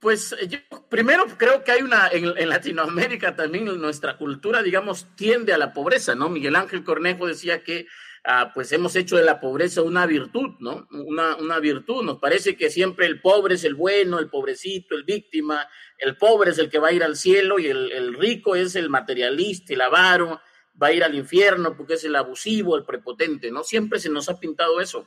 [0.00, 0.58] Pues eh, yo
[0.90, 5.72] primero creo que hay una, en, en, Latinoamérica también nuestra cultura, digamos, tiende a la
[5.72, 6.28] pobreza, ¿no?
[6.28, 7.86] Miguel Ángel Cornejo decía que
[8.26, 10.86] ah, pues hemos hecho de la pobreza una virtud, ¿no?
[10.90, 12.02] Una, una virtud.
[12.02, 15.68] Nos parece que siempre el pobre es el bueno, el pobrecito, el víctima,
[15.98, 18.76] el pobre es el que va a ir al cielo y el, el rico es
[18.76, 20.40] el materialista, el avaro,
[20.80, 23.64] va a ir al infierno porque es el abusivo, el prepotente, ¿no?
[23.64, 25.06] Siempre se nos ha pintado eso.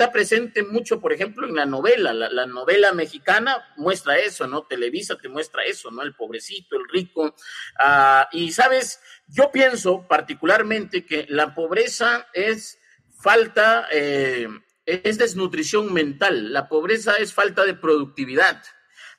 [0.00, 2.14] Está presente mucho, por ejemplo, en la novela.
[2.14, 4.62] La, la, novela mexicana muestra eso, ¿no?
[4.62, 6.00] Televisa te muestra eso, ¿no?
[6.00, 7.34] El pobrecito, el rico.
[7.78, 8.98] Uh, y, ¿sabes?
[9.28, 12.78] Yo pienso particularmente que la pobreza es
[13.22, 14.48] falta, eh,
[14.86, 16.50] es desnutrición mental.
[16.50, 18.62] La pobreza es falta de productividad.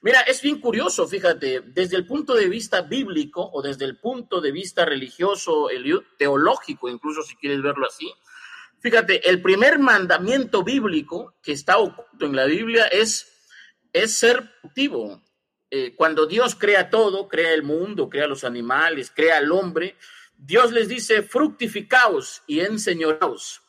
[0.01, 4.41] Mira, es bien curioso, fíjate, desde el punto de vista bíblico o desde el punto
[4.41, 5.67] de vista religioso,
[6.17, 8.11] teológico, incluso si quieres verlo así.
[8.81, 13.31] Fíjate, el primer mandamiento bíblico que está oculto en la Biblia es,
[13.93, 15.21] es ser productivo.
[15.69, 19.95] Eh, cuando Dios crea todo, crea el mundo, crea los animales, crea al hombre,
[20.35, 23.61] Dios les dice fructificaos y enseñoraos.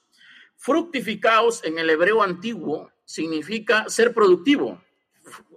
[0.57, 4.83] Fructificaos en el hebreo antiguo significa ser productivo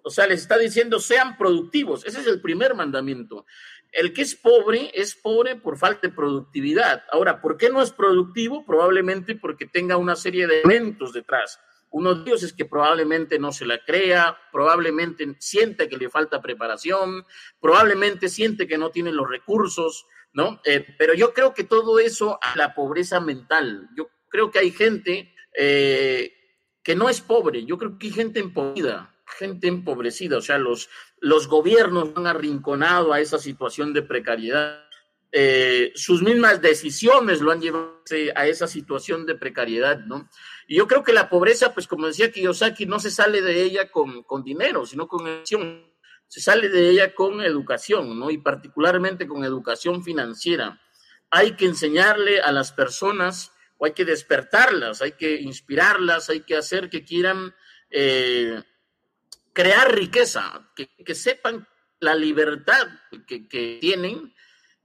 [0.07, 2.05] o sea, les está diciendo sean productivos.
[2.05, 3.47] Ese es el primer mandamiento.
[3.95, 7.05] El que es pobre es pobre por falta de productividad.
[7.11, 8.65] Ahora, ¿por qué no es productivo?
[8.65, 11.61] Probablemente porque tenga una serie de elementos detrás.
[11.91, 16.41] Uno de ellos es que probablemente no se la crea, probablemente siente que le falta
[16.41, 17.25] preparación,
[17.61, 20.59] probablemente siente que no tiene los recursos, ¿no?
[20.65, 23.87] Eh, pero yo creo que todo eso a la pobreza mental.
[23.95, 26.33] Yo creo que hay gente eh,
[26.83, 30.89] que no es pobre, yo creo que hay gente empobrida, gente empobrecida, o sea, los,
[31.19, 34.83] los gobiernos han arrinconado a esa situación de precariedad.
[35.31, 38.03] Eh, sus mismas decisiones lo han llevado
[38.35, 40.29] a esa situación de precariedad, ¿no?
[40.67, 43.91] Y yo creo que la pobreza, pues como decía Kiyosaki, no se sale de ella
[43.91, 45.91] con, con dinero, sino con acción.
[46.27, 48.29] se sale de ella con educación, ¿no?
[48.31, 50.81] Y particularmente con educación financiera.
[51.29, 56.55] Hay que enseñarle a las personas o hay que despertarlas, hay que inspirarlas, hay que
[56.55, 57.53] hacer que quieran
[57.89, 58.63] eh,
[59.55, 61.65] crear riqueza, que, sepan
[62.01, 62.87] la libertad
[63.25, 64.35] que, tienen,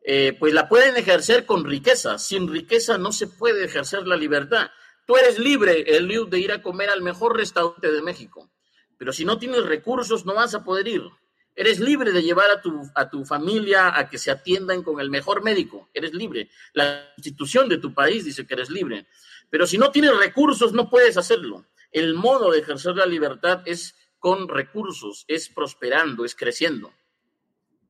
[0.03, 2.19] eh, pues la pueden ejercer con riqueza.
[2.19, 4.71] Sin riqueza no se puede ejercer la libertad.
[5.07, 8.49] Tú eres libre, Eliud, de ir a comer al mejor restaurante de México,
[8.97, 11.03] pero si no tienes recursos no vas a poder ir.
[11.57, 15.11] Eres libre de llevar a tu, a tu familia a que se atiendan con el
[15.11, 15.91] mejor médico.
[15.93, 16.49] Eres libre.
[16.75, 19.09] La institución de tu país dice que eres libre.
[19.51, 21.67] Pero si no tienes recursos, no puedes hacerlo.
[21.91, 26.93] El modo de ejercer la libertad es con recursos, es prosperando, es creciendo.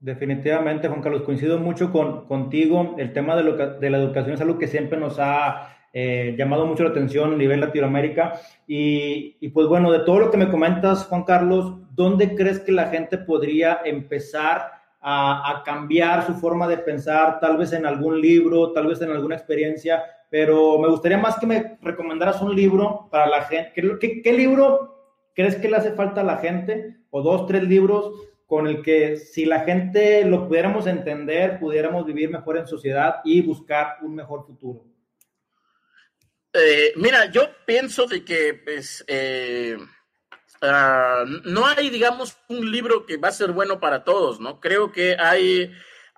[0.00, 2.94] Definitivamente, Juan Carlos, coincido mucho con, contigo.
[2.96, 6.90] El tema de, la educación es algo que siempre nos ha eh, llamado mucho la
[6.90, 8.40] atención a nivel Latinoamérica.
[8.66, 12.72] Y, y, pues bueno, de todo lo que me comentas, Juan Carlos, ¿dónde crees que
[12.72, 14.72] la gente podría empezar
[15.02, 17.38] a, cambiar su forma de pensar?
[17.38, 21.46] Tal vez en algún libro, tal vez en alguna experiencia, pero me gustaría más que
[21.46, 23.72] me recomendaras un libro para la gente.
[23.74, 24.99] ¿Qué, qué, qué libro
[25.40, 26.96] crees que le hace falta a la gente?
[27.10, 28.12] O dos, tres libros
[28.46, 33.42] con el que si la gente lo pudiéramos entender, pudiéramos vivir mejor en sociedad y
[33.42, 34.84] buscar un mejor futuro.
[36.52, 39.76] Eh, mira, yo pienso de que pues, eh,
[40.62, 44.58] uh, no hay, digamos, un libro que va a ser bueno para todos, ¿no?
[44.58, 45.70] Creo que hay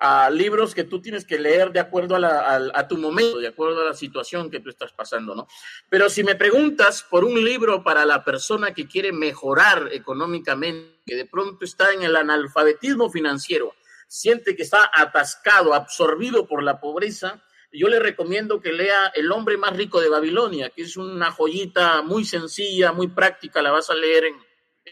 [0.03, 3.38] uh, libros que tú tienes que leer de acuerdo a, la, a, a, tu momento,
[3.38, 5.46] de acuerdo a la situación que tú estás pasando, ¿no?
[5.88, 11.16] Pero si me preguntas por un libro para la persona que quiere mejorar económicamente, que
[11.16, 13.74] de pronto está en el analfabetismo financiero,
[14.09, 17.42] siente que está atascado, absorbido por la pobreza,
[17.72, 22.03] yo le recomiendo que lea El hombre más rico de Babilonia, que es una joyita
[22.03, 24.34] muy sencilla, muy práctica, la vas a leer en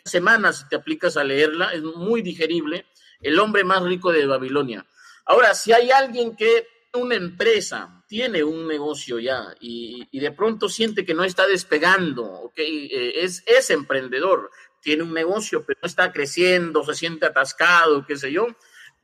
[0.05, 2.87] semanas si te aplicas a leerla, es muy digerible.
[3.21, 4.87] El hombre más rico de Babilonia.
[5.31, 11.05] Ahora, si hay alguien que una empresa tiene un negocio ya y, de pronto siente
[11.05, 14.51] que no está despegando, okay, eh, es, es emprendedor,
[14.83, 18.49] tiene un negocio, pero no está creciendo, se siente atascado, qué sé yo,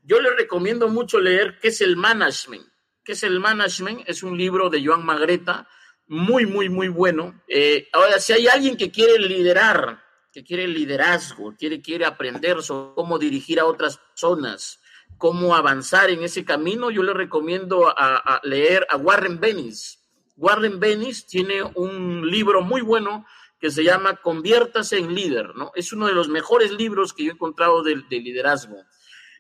[0.03, 2.67] yo le recomiendo mucho leer qué es el management
[3.07, 5.69] que es el Management, es un libro de Joan Magreta,
[6.09, 7.41] muy, muy, muy bueno.
[7.47, 10.03] Eh, ahora, si hay alguien que quiere liderar,
[10.33, 14.81] que quiere liderazgo, quiere, quiere aprender sobre cómo dirigir a otras personas,
[15.19, 20.03] cómo avanzar en ese camino, yo le recomiendo a, a leer a Warren Bennis.
[20.37, 23.27] Warren Bennis tiene un libro muy bueno
[23.59, 25.73] que se llama Conviértase en líder, ¿no?
[25.75, 28.77] Es uno de los mejores libros que yo he encontrado de, de liderazgo.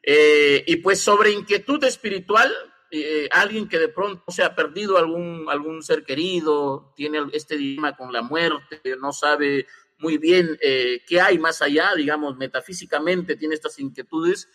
[0.03, 2.53] Eh, y pues sobre inquietud espiritual,
[2.91, 7.97] eh, alguien que de pronto se ha perdido algún, algún ser querido, tiene este dilema
[7.97, 9.67] con la muerte, no sabe
[9.99, 14.49] muy bien eh, qué hay más allá, digamos, metafísicamente tiene estas inquietudes,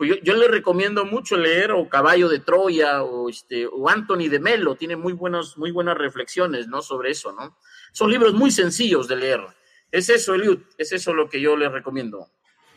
[0.00, 4.30] pues yo, yo, le recomiendo mucho leer o Caballo de Troya o, este, o Anthony
[4.30, 6.80] de Melo, tiene muy, buenos, muy buenas reflexiones ¿no?
[6.80, 7.58] sobre eso, ¿no?
[7.92, 9.40] Son libros muy sencillos de leer.
[9.92, 12.28] Es eso, Eliud, es eso lo que yo le recomiendo.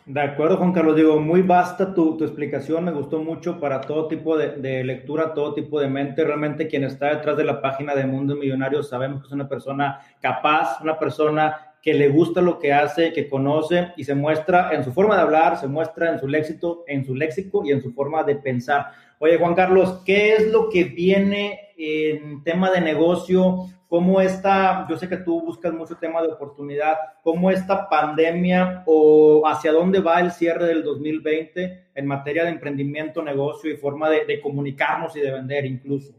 [0.06, 0.98] De acuerdo, Juan Carlos.
[0.98, 2.84] Digo, muy vasta tu, tu explicación.
[2.84, 6.26] Me gustó mucho para todo tipo de, de, lectura, todo tipo de mente.
[6.26, 10.02] Realmente quien está detrás de la página de Mundo Millonario sabemos que es una persona
[10.20, 14.86] capaz, una persona que le gusta lo que hace, que conoce y se muestra en
[14.86, 17.92] su forma de hablar, se muestra en su léxico, en su léxico y en su
[17.92, 18.92] forma de pensar.
[19.20, 23.66] Oye, Juan Carlos, ¿qué es lo que viene en tema de negocio?
[23.90, 29.46] ¿Cómo esta, yo sé que tú buscas mucho tema de oportunidad, cómo esta pandemia o
[29.46, 34.24] hacia dónde va el cierre del 2020 en materia de emprendimiento, negocio y forma de,
[34.24, 36.16] de comunicarnos y de vender incluso?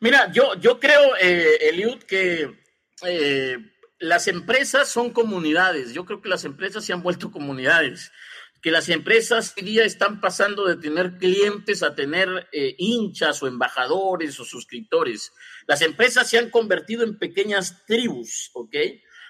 [0.00, 2.48] Mira, yo, yo creo, eh, Eliud, que
[3.06, 3.56] eh,
[3.98, 5.92] las empresas son comunidades.
[5.92, 8.10] Yo creo que las empresas se han vuelto comunidades
[8.60, 13.46] que las empresas hoy día están pasando de tener clientes a tener eh, hinchas o
[13.46, 15.32] embajadores o suscriptores.
[15.66, 18.74] Las empresas se han convertido en pequeñas tribus, ¿ok?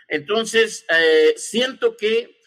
[0.09, 2.39] Entonces, eh, siento que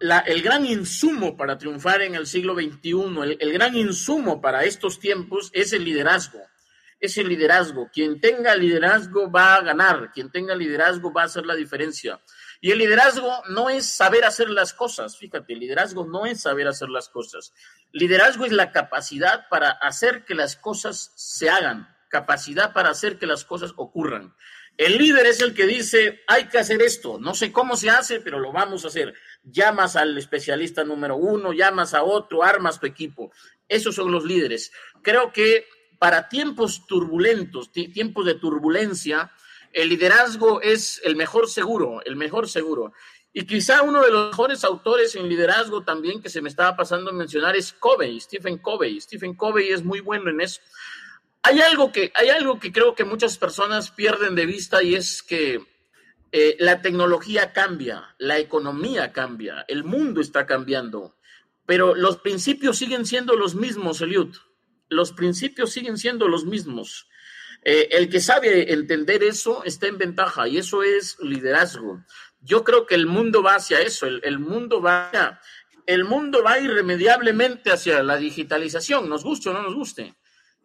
[0.00, 2.90] el gran insumo para triunfar en el siglo XXI,
[3.22, 6.40] el, el gran insumo para estos tiempos es el liderazgo.
[7.00, 7.90] Es el liderazgo.
[7.92, 10.12] Quien tenga liderazgo va a ganar.
[10.12, 12.20] Quien tenga liderazgo va a hacer la diferencia.
[12.62, 16.68] Y el liderazgo no es saber hacer las cosas, fíjate, el liderazgo no es saber
[16.68, 17.54] hacer las cosas.
[17.90, 23.26] Liderazgo es la capacidad para hacer que las cosas se hagan, capacidad para hacer que
[23.26, 24.34] las cosas ocurran.
[24.76, 28.20] El líder es el que dice, hay que hacer esto, no sé cómo se hace,
[28.20, 29.14] pero lo vamos a hacer.
[29.42, 33.32] Llamas al especialista número uno, llamas a otro, armas tu equipo.
[33.68, 34.70] Esos son los líderes.
[35.02, 35.66] Creo que
[36.00, 39.30] para tiempos turbulentos, tiempos de turbulencia,
[39.70, 42.94] el liderazgo es el mejor seguro, el mejor seguro.
[43.34, 47.10] Y quizá uno de los mejores autores en liderazgo también que se me estaba pasando
[47.10, 48.98] a mencionar es Covey, Stephen Covey.
[48.98, 50.62] Stephen Covey es muy bueno en eso.
[51.42, 55.22] Hay algo que, hay algo que creo que muchas personas pierden de vista y es
[55.22, 55.62] que
[56.32, 61.14] eh, la tecnología cambia, la economía cambia, el mundo está cambiando,
[61.66, 64.34] pero los principios siguen siendo los mismos, Eliud.
[64.90, 67.08] Los principios siguen siendo los mismos.
[67.62, 72.04] Eh, el que sabe entender eso está en ventaja y eso es liderazgo.
[72.40, 75.40] Yo creo que el mundo va hacia eso, el, mundo va
[75.86, 80.14] el mundo va irremediablemente hacia la digitalización, nos guste o no nos guste.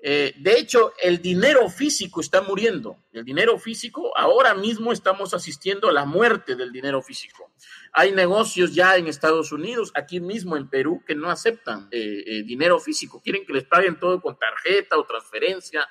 [0.02, 2.98] Eh, de hecho, el dinero físico está muriendo.
[3.12, 7.52] El dinero físico, ahora mismo estamos asistiendo a la muerte del dinero físico.
[7.92, 12.80] Hay negocios ya en Estados Unidos, aquí mismo en Perú, que no aceptan eh, dinero
[12.80, 13.22] físico.
[13.24, 15.88] Quieren que les paguen todo con tarjeta o transferencia.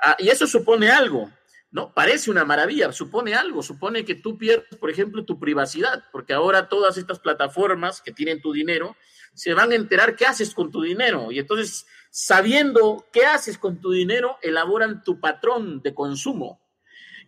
[0.00, 1.30] Ah, y eso supone algo.
[1.72, 1.92] ¿No?
[1.94, 6.68] Parece una maravilla, supone algo, supone que tú pierdes, por ejemplo, tu privacidad, porque ahora
[6.68, 8.94] todas estas plataformas que tienen tu dinero
[9.34, 13.80] se van a enterar qué haces con tu dinero y entonces, sabiendo qué haces con
[13.80, 16.60] tu dinero, elaboran tu patrón de consumo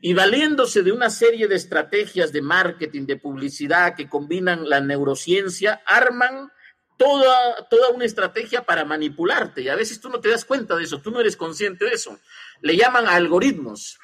[0.02, 5.80] y valiéndose de una serie de estrategias de marketing, de publicidad que combinan la neurociencia,
[5.86, 6.50] arman
[6.98, 10.84] toda, toda una estrategia para manipularte y a veces tú no te das cuenta de
[10.84, 12.18] eso, tú no eres consciente de eso.
[12.60, 13.98] Le llaman algoritmos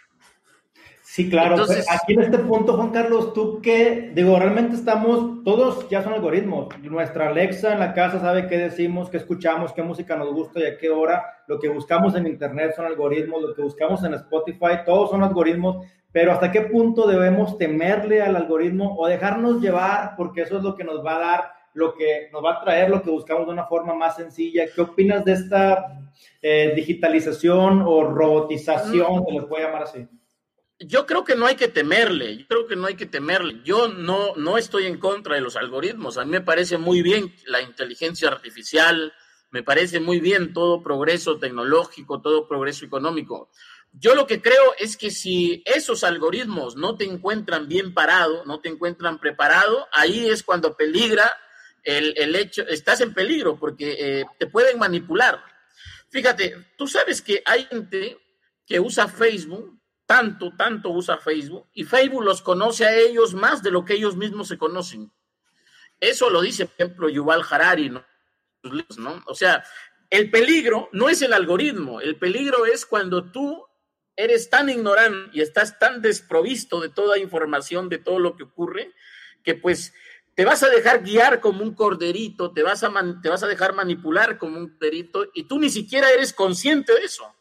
[1.11, 1.57] Sí, claro.
[1.57, 6.13] Entonces, Aquí en este punto, Juan Carlos, tú qué, digo, realmente estamos, todos ya son
[6.13, 6.69] algoritmos.
[6.83, 10.67] Nuestra Alexa en la casa sabe qué decimos, qué escuchamos, qué música nos gusta y
[10.67, 11.25] a qué hora.
[11.49, 15.85] Lo que buscamos en Internet son algoritmos, lo que buscamos en Spotify, todos son algoritmos.
[16.13, 20.77] Pero hasta qué punto debemos temerle al algoritmo o dejarnos llevar, porque eso es lo
[20.77, 21.45] que nos va a dar,
[21.75, 24.67] lo que nos va a traer lo que buscamos de una forma más sencilla.
[24.73, 26.03] ¿Qué opinas de esta
[26.41, 30.07] eh, digitalización o robotización, se le puede llamar así?
[30.81, 33.61] Yo creo que no hay que temerle, yo creo que no hay que temerle.
[33.65, 36.17] Yo no, no estoy en contra de los algoritmos.
[36.17, 39.13] A mí me parece muy bien la inteligencia artificial,
[39.51, 43.51] me parece muy bien todo progreso tecnológico, todo progreso económico.
[43.93, 48.61] Yo lo que creo es que si esos algoritmos no te encuentran bien parado, no
[48.61, 51.31] te encuentran preparado, ahí es cuando peligra
[51.83, 55.43] el, hecho, estás en peligro porque eh, te pueden manipular.
[56.09, 58.19] Fíjate, tú sabes que hay gente
[58.65, 59.80] que usa Facebook
[60.11, 64.17] tanto, tanto usa Facebook y Facebook los conoce a ellos más de lo que ellos
[64.17, 65.13] mismos se conocen.
[66.01, 68.03] Eso lo dice, por ejemplo, Yuval Harari, ¿no?
[69.27, 69.63] O sea,
[70.11, 73.65] el peligro no es el algoritmo, el peligro es cuando tú
[74.17, 78.93] eres tan ignorante y estás tan desprovisto de toda información, de todo lo que ocurre,
[79.45, 79.95] que pues
[80.35, 82.93] te vas a dejar guiar como un corderito, te vas a,
[83.23, 87.05] te vas a dejar manipular como un corderito y tú ni siquiera eres consciente de
[87.05, 87.33] eso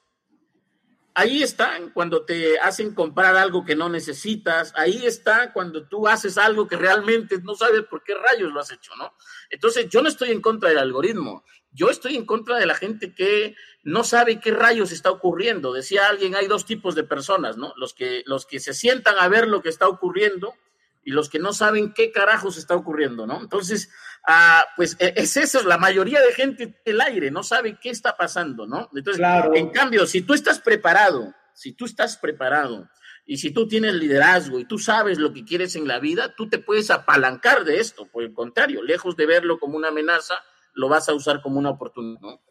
[1.19, 6.37] ahí están cuando te hacen comprar algo que no necesitas, ahí está cuando tú haces
[6.37, 9.13] algo que realmente no sabes por qué rayos lo has hecho, ¿no?
[9.49, 13.13] Entonces, yo no estoy en contra del algoritmo, yo estoy en contra de la gente
[13.13, 15.73] que no sabe qué rayos está ocurriendo.
[15.73, 17.73] Decía alguien, hay dos tipos de personas, ¿no?
[17.75, 20.55] Los que, los que se sientan a ver lo que está ocurriendo
[21.03, 23.41] y los que no saben qué carajos está ocurriendo, ¿no?
[23.41, 23.89] Entonces,
[24.27, 28.17] ah, pues e, es eso, la mayoría de gente el aire, no sabe qué está
[28.17, 28.89] pasando, ¿no?
[28.93, 32.89] Entonces, en cambio, si tú estás preparado, si tú estás preparado
[33.25, 36.49] y si tú tienes liderazgo y tú sabes lo que quieres en la vida, tú
[36.49, 38.07] te puedes apalancar de esto.
[38.07, 40.35] Por el contrario, lejos de verlo como una amenaza,
[40.73, 42.41] lo vas a usar como una oportunidad, ¿no?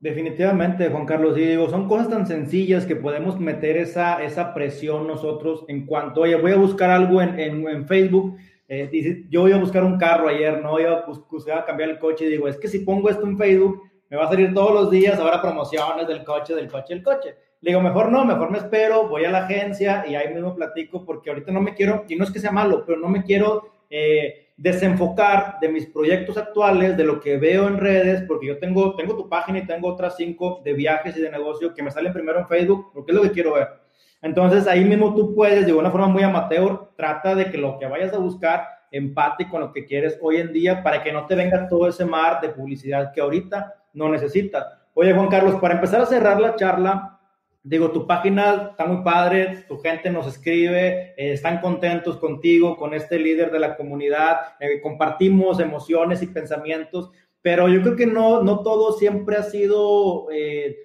[0.00, 5.06] Definitivamente, Juan Carlos, y digo, son cosas tan sencillas que podemos meter esa, esa presión
[5.06, 9.52] nosotros en cuanto, oye, voy a buscar algo en, en, Facebook, eh, dice, yo voy
[9.52, 12.68] a buscar un carro ayer, no, iba a, cambiar el coche, y digo, es que
[12.68, 16.24] si pongo esto en Facebook, me va a salir todos los días ahora promociones del
[16.24, 17.34] coche, del coche, del coche.
[17.60, 21.04] Le digo, mejor no, mejor me espero, voy a la agencia y ahí mismo platico,
[21.04, 23.80] porque ahorita no me quiero, y no es que sea malo, pero no me quiero...
[23.90, 28.94] Eh, desenfocar de mis proyectos actuales, de lo que veo en redes, porque yo tengo,
[28.94, 32.12] tengo tu página y tengo otras cinco de viajes y de negocio que me salen
[32.12, 33.68] primero en Facebook, porque es lo que quiero ver.
[34.20, 37.86] Entonces ahí mismo tú puedes, de una forma muy amateur, trata de que lo que
[37.86, 41.34] vayas a buscar empate con lo que quieres hoy en día para que no te
[41.34, 44.66] venga todo ese mar de publicidad que ahorita no necesitas.
[44.92, 47.18] Oye, Juan Carlos, para empezar a cerrar la charla,
[47.62, 52.94] digo, tu página está muy padre, tu gente nos escribe, eh, están contentos contigo, con
[52.94, 57.10] este líder de la comunidad, eh, compartimos emociones y pensamientos,
[57.42, 60.78] pero yo creo que no, no todo siempre ha sido, eh,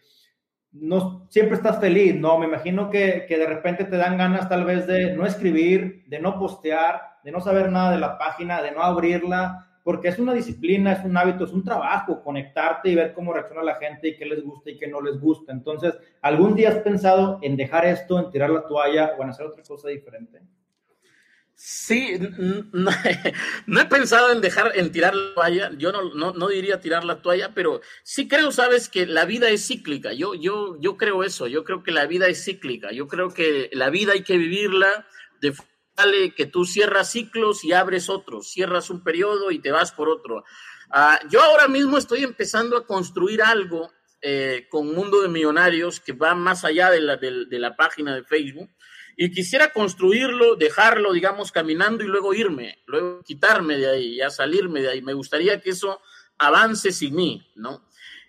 [0.71, 2.37] no siempre estás feliz, ¿no?
[2.37, 6.19] Me imagino que, que de repente te dan ganas tal vez de no escribir, de
[6.19, 10.33] no postear, de no saber nada de la página, de no abrirla, porque es una
[10.33, 14.17] disciplina, es un hábito, es un trabajo, conectarte y ver cómo reacciona la gente y
[14.17, 15.51] qué les gusta y qué no les gusta.
[15.51, 19.45] Entonces, ¿algún día has pensado en dejar esto, en tirar la toalla o en hacer
[19.45, 20.41] otra cosa diferente?
[21.53, 22.17] Sí,
[22.73, 25.71] no, he pensado en dejar, en tirar la toalla.
[25.77, 29.67] Yo no, no, diría tirar la toalla, pero sí creo, sabes, que la vida es
[29.67, 30.13] cíclica.
[30.13, 31.45] Yo, yo, yo creo eso.
[31.45, 32.91] Yo creo que la vida es cíclica.
[32.91, 35.05] Yo creo que la vida hay que vivirla
[35.41, 35.53] de
[36.35, 38.51] que tú cierras ciclos y abres otros.
[38.51, 40.43] Cierras un periodo y te vas por otro.
[40.91, 43.91] Ah, yo ahora mismo estoy empezando a construir algo
[44.21, 48.23] eh, con Mundo de Millonarios que va más allá de la, de la página de
[48.23, 48.69] Facebook
[49.17, 54.81] y quisiera construirlo, dejarlo, digamos, caminando y luego irme, luego quitarme de ahí, ya salirme
[54.81, 55.01] de ahí.
[55.01, 56.01] Me gustaría que eso
[56.37, 57.87] avance sin mí, ¿no?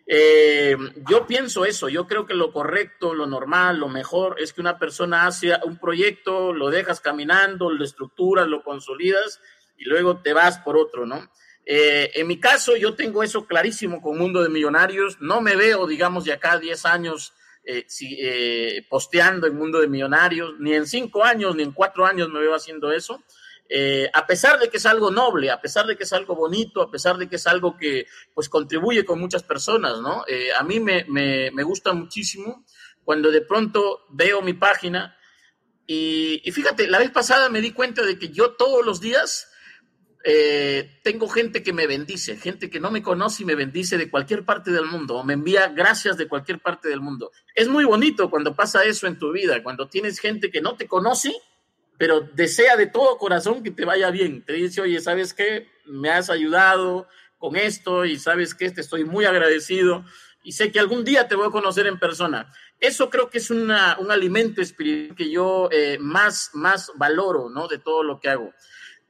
[0.08, 0.76] Eh,
[1.08, 4.78] yo pienso eso, yo creo que lo correcto, lo normal, lo mejor es que una
[4.78, 9.40] persona hace un proyecto, lo dejas caminando, lo estructuras, lo consolidas
[9.76, 11.28] y luego te vas por otro, ¿no?
[11.64, 15.88] Eh, en mi caso, yo tengo eso clarísimo con Mundo de Millonarios, no me veo,
[15.88, 17.32] digamos, de acá 10 años
[17.64, 22.30] eh, eh, posteando en Mundo de Millonarios, ni en cinco años, ni en cuatro años
[22.30, 23.20] me veo haciendo eso.
[23.68, 26.82] Eh, a pesar de que es algo noble, a pesar de que es algo bonito,
[26.82, 30.24] a pesar de que es algo que pues contribuye con muchas personas, ¿no?
[30.56, 32.64] a mí me, me, me, gusta muchísimo
[33.04, 35.16] cuando de pronto veo mi página
[35.86, 39.48] y, y, fíjate, la vez pasada me di cuenta de que yo todos los días
[40.28, 44.10] eh, tengo gente que me bendice, gente que no me conoce y me bendice de
[44.10, 47.30] cualquier parte del mundo, o me envía gracias de cualquier parte del mundo.
[47.54, 50.88] Es muy bonito cuando pasa eso en tu vida, cuando tienes gente que no te
[50.88, 51.32] conoce,
[51.98, 54.42] pero desea de todo corazón que te vaya bien.
[54.44, 55.68] Te dice, oye, ¿sabes qué?
[55.84, 60.04] Me has ayudado con esto y sabes que te estoy muy agradecido
[60.42, 62.52] y sé que algún día te voy a conocer en persona.
[62.78, 67.68] Eso creo que es un alimento espiritual que yo eh, más, más valoro, ¿no?
[67.68, 68.52] De todo lo que hago.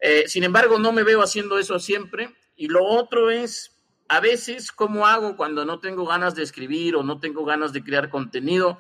[0.01, 2.35] Eh, sin embargo, no me veo haciendo eso siempre.
[2.57, 3.73] Y lo otro es,
[4.09, 7.83] a veces, ¿cómo hago cuando no tengo ganas de escribir o no tengo ganas de
[7.83, 8.79] crear contenido?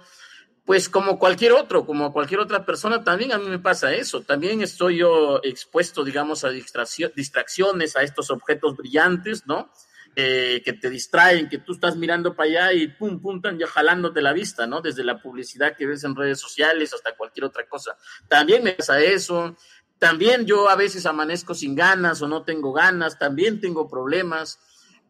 [0.66, 4.22] Pues como cualquier otro, como cualquier otra persona, también a mí me pasa eso.
[4.22, 9.70] También estoy yo expuesto, digamos, a distracciones, a estos objetos brillantes, ¿no?
[10.16, 13.66] Eh, que te distraen, que tú estás mirando para allá y pum, pum, están ya
[13.66, 14.80] jalándote la vista, ¿no?
[14.80, 17.96] Desde la publicidad que ves en redes sociales hasta cualquier otra cosa.
[18.26, 19.56] También me pasa eso.
[19.98, 24.58] También yo a veces amanezco sin ganas o no tengo ganas, también tengo problemas.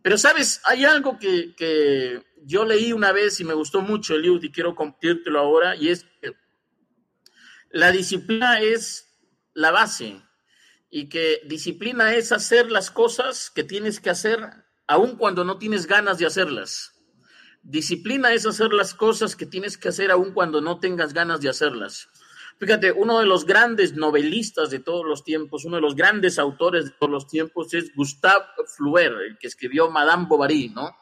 [0.07, 0.61] Pero, ¿sabes?
[0.63, 5.41] Hay algo que, yo leí una vez y me gustó mucho, Eliud, y quiero compartirlo
[5.41, 6.33] ahora, y es que
[7.71, 9.09] la disciplina es
[9.53, 10.23] la base
[10.91, 14.39] y que disciplina es hacer las cosas que tienes que hacer
[14.87, 16.93] aun cuando no tienes ganas de hacerlas.
[17.65, 21.49] Disciplina es hacer las cosas que tienes que hacer aun cuando no tengas ganas de
[21.49, 22.09] hacerlas.
[22.59, 26.87] Fíjate, uno de los grandes novelistas de todos los tiempos, uno de los grandes autores
[26.87, 28.47] de todos los tiempos es Gustave
[28.77, 30.97] Flaubert, el que escribió Madame Bovary, ¿no?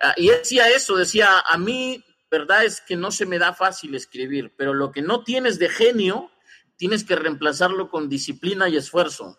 [0.00, 3.94] Ah, y decía eso, decía, a mí, verdad es que no se me da fácil
[3.94, 6.30] escribir, pero lo que no tienes de genio,
[6.76, 9.38] tienes que reemplazarlo con disciplina y esfuerzo.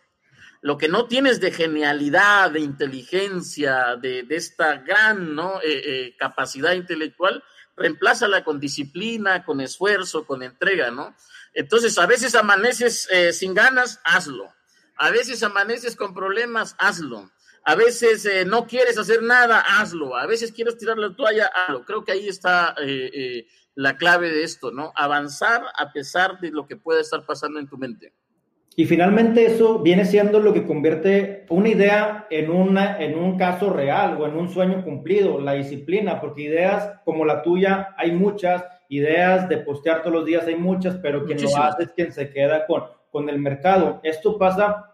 [0.61, 5.37] Lo que no tienes de genialidad, de inteligencia, de, esta gran.
[5.63, 7.43] Eh, eh, capacidad intelectual,
[7.75, 11.15] reemplázala con disciplina, con esfuerzo, con entrega, ¿no?
[11.55, 14.53] Entonces, a veces amaneces eh, sin ganas, hazlo.
[14.97, 17.31] A veces amaneces con problemas, hazlo.
[17.63, 20.15] A veces eh, no quieres hacer nada, hazlo.
[20.15, 21.85] A veces quieres tirar la toalla, hazlo.
[21.85, 24.91] Creo que ahí está eh, la clave de esto, ¿no?
[24.95, 28.13] Avanzar a pesar de lo que pueda estar pasando en tu mente.
[28.77, 33.71] Y finalmente eso viene siendo lo que convierte una idea en, una, en un caso
[33.71, 38.65] real o en un sueño cumplido, la disciplina, porque ideas como la tuya hay muchas
[38.89, 42.29] ideas de postear todos los días hay muchas, pero quien lo hace es quien se
[42.29, 43.99] queda con, con el mercado.
[44.03, 44.91] Esto pasa,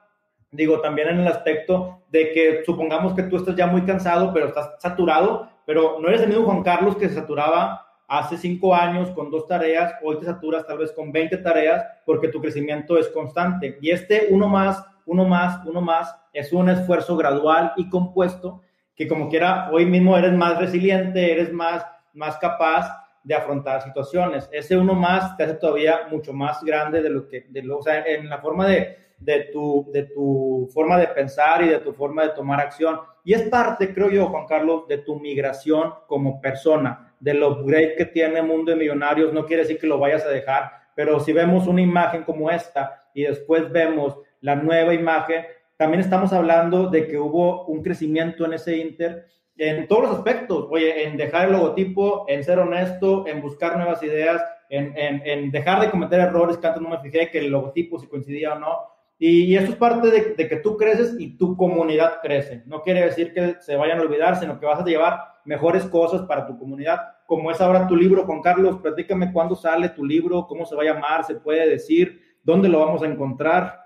[0.52, 4.48] digo, también en el aspecto de que supongamos que tú estás ya muy cansado, pero
[4.48, 9.10] estás saturado, pero no eres el mismo Juan Carlos que se saturaba hace cinco años
[9.12, 13.08] con dos tareas, hoy te saturas tal vez con 20 tareas porque tu crecimiento es
[13.08, 13.78] constante.
[13.82, 18.62] Y este uno más, uno más, uno más es un esfuerzo gradual y compuesto
[18.96, 24.49] que como quiera, hoy mismo eres más resiliente, eres más, más capaz de afrontar situaciones.
[24.51, 27.82] Ese uno más te hace todavía mucho más grande de lo que, de lo, o
[27.82, 31.93] sea, en la forma de, de, tu, de tu forma de pensar y de tu
[31.93, 32.99] forma de tomar acción.
[33.24, 38.05] Y es parte, creo yo, Juan Carlos, de tu migración como persona, del upgrade que
[38.05, 39.32] tiene Mundo de Millonarios.
[39.32, 43.05] No quiere decir que lo vayas a dejar, pero si vemos una imagen como esta
[43.13, 45.45] y después vemos la nueva imagen,
[45.78, 49.28] también estamos hablando de que hubo un crecimiento en ese Inter
[49.58, 54.02] en todos los aspectos, oye, en dejar el logotipo, en ser honesto, en buscar nuevas
[54.02, 57.49] ideas, en, en, en dejar de cometer errores que antes no me fijé que el
[57.49, 58.78] logotipo si coincidía o no.
[59.20, 62.64] Y, eso es parte de, de, que tú creces y tu comunidad crece.
[62.66, 66.24] No quiere decir que se vayan a olvidar, sino que vas a llevar mejores cosas
[66.24, 68.80] para tu comunidad, como es ahora tu libro, Juan Carlos.
[68.82, 72.80] Platícame cuándo sale tu libro, cómo se va a llamar, se puede decir, dónde lo
[72.80, 73.80] vamos a encontrar.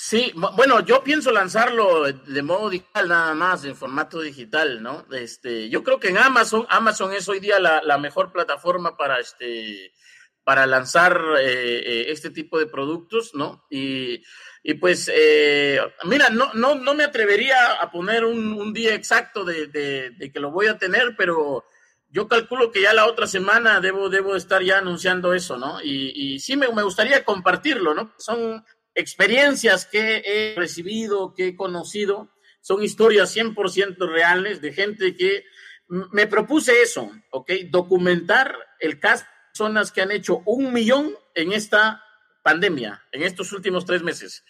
[0.00, 5.04] Sí, bueno, yo pienso lanzarlo de modo digital nada más, en formato digital, ¿no?
[5.10, 9.92] Este, yo creo que en Amazon, Amazon es hoy día la, mejor plataforma para este,
[10.44, 13.66] para lanzar eh, eh, este tipo de productos, ¿no?
[13.70, 14.22] Y,
[14.80, 20.40] pues, eh, mira, no, no, no me atrevería a poner un, día exacto de, que
[20.40, 21.64] lo voy a tener, pero
[22.08, 25.82] yo calculo que ya la otra semana debo, debo estar ya anunciando eso, ¿no?
[25.82, 28.14] Y, y sí me, me gustaría compartirlo, ¿no?
[28.16, 28.64] Son
[28.98, 32.30] experiencias que he recibido, que he conocido,
[32.60, 35.44] son historias 100% reales de gente que
[35.88, 37.50] me propuse eso, ¿ok?
[37.70, 42.02] Documentar el caso de personas que han hecho un millón en esta
[42.42, 44.44] pandemia, en estos últimos tres meses.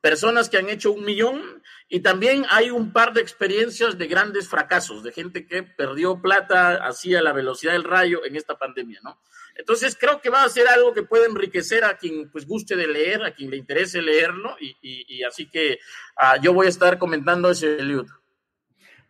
[0.00, 4.48] Personas que han hecho un millón y también hay un par de experiencias de grandes
[4.48, 9.00] fracasos, de gente que perdió plata así a la velocidad del rayo en esta pandemia,
[9.02, 9.20] ¿no?
[9.56, 12.86] Entonces creo que va a ser algo que puede enriquecer a quien pues guste de
[12.86, 15.78] leer, a quien le interese leerlo y, así que
[16.16, 18.06] ah, yo voy a estar comentando ese libro.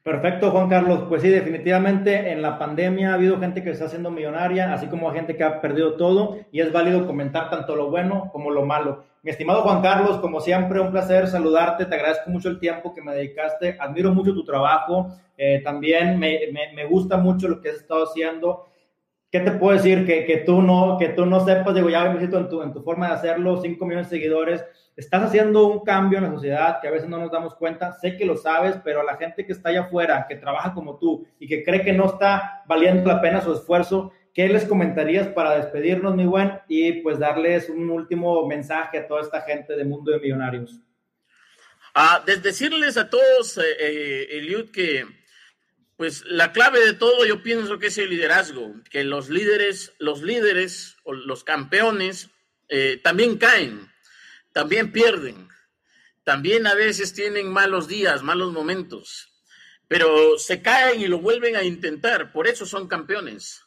[0.02, 1.06] Perfecto, Juan Carlos.
[1.08, 4.86] Pues sí, definitivamente en la pandemia ha habido gente que se está haciendo millonaria, así
[4.86, 8.66] como gente que ha perdido todo, y es válido comentar tanto lo bueno como lo
[8.66, 9.02] malo.
[9.22, 13.00] Mi estimado Juan Carlos, como siempre, un placer saludarte, te agradezco mucho el tiempo que
[13.00, 17.70] me dedicaste, admiro mucho tu trabajo, eh, también me, me, me gusta mucho lo que
[17.70, 18.66] has estado haciendo
[19.34, 20.06] ¿qué te puedo decir?
[20.06, 22.82] Que, que, tú, no, que tú no sepas, digo, ya me en tu, en tu
[22.84, 24.64] forma de hacerlo, 5 millones de seguidores,
[24.96, 28.16] estás haciendo un cambio en la sociedad que a veces no nos damos cuenta, sé
[28.16, 31.48] que lo sabes, pero la gente que está allá afuera, que trabaja como tú y
[31.48, 36.14] que cree que no está valiendo la pena su esfuerzo, ¿qué les comentarías para despedirnos,
[36.14, 36.52] mi buen?
[36.68, 40.80] Y pues darles un último mensaje a toda esta gente de Mundo de Millonarios.
[41.92, 45.02] Ah, decirles a todos, eh, eh, Eliud, que
[45.96, 50.22] pues la clave de todo yo pienso que es el liderazgo, que los líderes, los
[50.22, 52.30] líderes o los campeones
[52.68, 53.92] eh, también caen,
[54.52, 55.48] también pierden,
[56.24, 59.30] también a veces tienen malos días, malos momentos,
[59.86, 63.62] pero se caen y lo vuelven a intentar, por eso son campeones.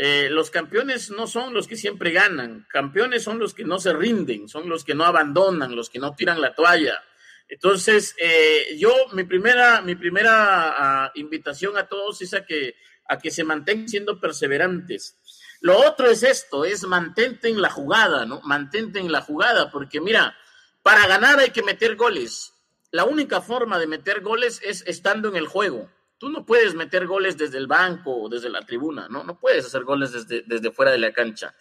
[0.00, 3.92] Eh, los campeones no son los que siempre ganan, campeones son los que no se
[3.92, 7.02] rinden, son los que no abandonan, los que no tiran la toalla,
[7.48, 12.76] entonces, eh, yo, mi primera, mi primera ah, invitación a todos es a que,
[13.08, 15.16] a que se mantengan siendo perseverantes.
[15.60, 18.40] Lo otro es esto, es mantente en la jugada, ¿no?
[18.42, 20.36] Mantente en la jugada, porque mira,
[20.82, 22.52] para ganar hay que meter goles.
[22.90, 25.90] La única forma de meter goles es estando en el juego.
[26.18, 29.24] Tú no puedes meter goles desde el banco o desde la tribuna, ¿no?
[29.24, 31.54] No puedes hacer goles desde, desde fuera de la cancha.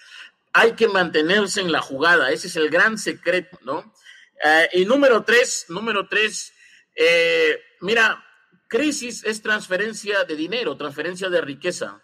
[0.51, 3.93] Hay que mantenerse en la jugada, ese es el gran secreto, ¿no?
[4.43, 6.53] Eh, y número tres, número tres,
[6.95, 8.23] eh, mira,
[8.67, 12.03] crisis es transferencia de dinero, transferencia de riqueza.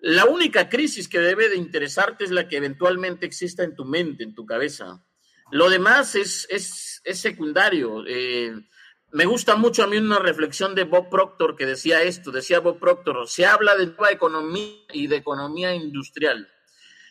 [0.00, 4.22] La única crisis que debe de interesarte es la que eventualmente exista en tu mente,
[4.22, 5.04] en tu cabeza.
[5.50, 8.04] Lo demás es, es, secundario.
[8.06, 8.54] Eh,
[9.10, 12.78] me gusta mucho a mí una reflexión de Bob Proctor que decía esto, decía Bob
[12.78, 16.48] Proctor, se habla de nueva economía y de economía industrial.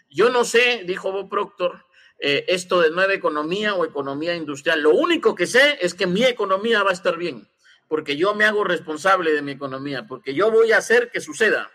[0.10, 1.87] Yo no sé, dijo Bob Proctor,
[2.20, 4.82] eh, esto de nueva economía o economía industrial.
[4.82, 7.48] Lo único que sé es que mi economía va a estar bien,
[7.88, 11.72] porque yo me hago responsable de mi economía, porque yo voy a hacer que suceda.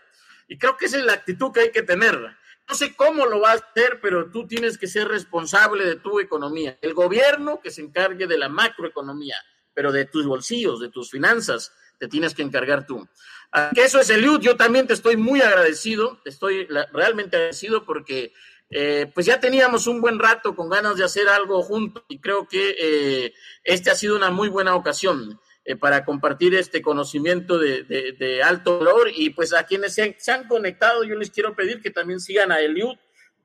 [0.47, 2.19] Y creo que esa es la actitud que hay que tener.
[2.67, 6.19] No sé cómo lo va a hacer, pero tú tienes que ser responsable de tu
[6.19, 6.77] economía.
[6.81, 9.35] El gobierno que se encargue de la macroeconomía,
[9.73, 13.07] pero de tus bolsillos, de tus finanzas, te tienes que encargar tú.
[13.73, 18.33] que eso es el Yo también te estoy muy agradecido, te estoy realmente agradecido porque
[18.69, 22.47] eh, pues ya teníamos un buen rato con ganas de hacer algo juntos y creo
[22.47, 23.33] que eh,
[23.63, 29.11] este ha sido una muy buena ocasión eh, para compartir este conocimiento de, alto valor
[29.13, 32.61] y pues a quienes se, han conectado yo les quiero pedir que también sigan a
[32.61, 32.95] Eliud,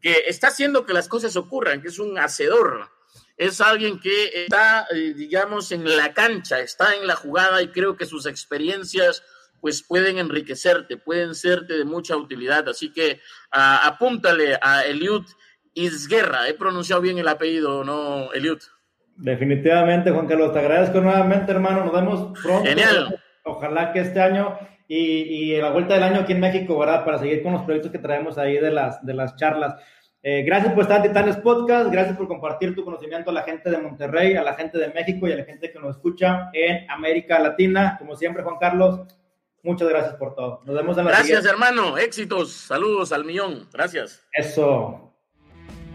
[0.01, 2.89] que está haciendo que las cosas ocurran, que es un hacedor,
[3.37, 8.07] es alguien que está, digamos, en la cancha, está en la jugada y creo que
[8.07, 9.23] sus experiencias
[9.61, 12.69] pues pueden enriquecerte, pueden serte de mucha utilidad.
[12.69, 13.21] Así que
[13.55, 15.25] uh, apúntale a Eliud
[15.75, 16.49] Isguerra.
[16.49, 18.59] He pronunciado bien el apellido, ¿no, Eliud?
[19.17, 20.53] Definitivamente, Juan Carlos.
[20.53, 21.85] Te agradezco nuevamente, hermano.
[21.85, 22.69] Nos vemos pronto.
[22.69, 23.21] Genial.
[23.45, 27.05] Ojalá que este año y, y la vuelta del año aquí en México, ¿verdad?
[27.05, 29.75] Para seguir con los proyectos que traemos ahí de las, de las charlas.
[30.23, 33.71] Eh, gracias por estar en Titanes Podcast, gracias por compartir tu conocimiento a la gente
[33.71, 36.91] de Monterrey, a la gente de México y a la gente que nos escucha en
[36.91, 37.97] América Latina.
[37.99, 39.03] Como siempre, Juan Carlos,
[39.63, 40.61] Muchas gracias por todo.
[40.65, 41.99] Nos vemos en la Gracias, hermano.
[41.99, 42.53] Éxitos.
[42.53, 43.69] Saludos al millón.
[43.73, 44.25] Gracias.
[44.33, 45.09] Eso.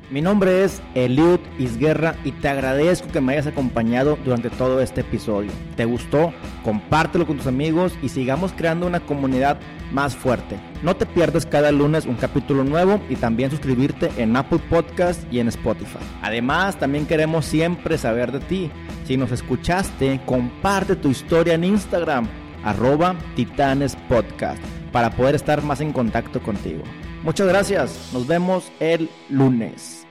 [0.10, 5.02] Mi nombre es Eliud Isguerra y te agradezco que me hayas acompañado durante todo este
[5.02, 5.50] episodio.
[5.76, 6.34] ¿Te gustó?
[6.64, 9.58] Compártelo con tus amigos y sigamos creando una comunidad
[9.92, 10.60] más fuerte.
[10.84, 15.40] No te pierdas cada lunes un capítulo nuevo y también suscribirte en Apple Podcast y
[15.40, 15.98] en Spotify.
[16.22, 18.72] Además, también queremos siempre saber de ti.
[19.06, 22.28] Si nos escuchaste, comparte tu historia en Instagram,
[22.64, 26.84] arroba Titanes Podcast, para poder estar más en contacto contigo.
[27.24, 28.10] Muchas gracias.
[28.14, 30.03] Nos vemos el lunes.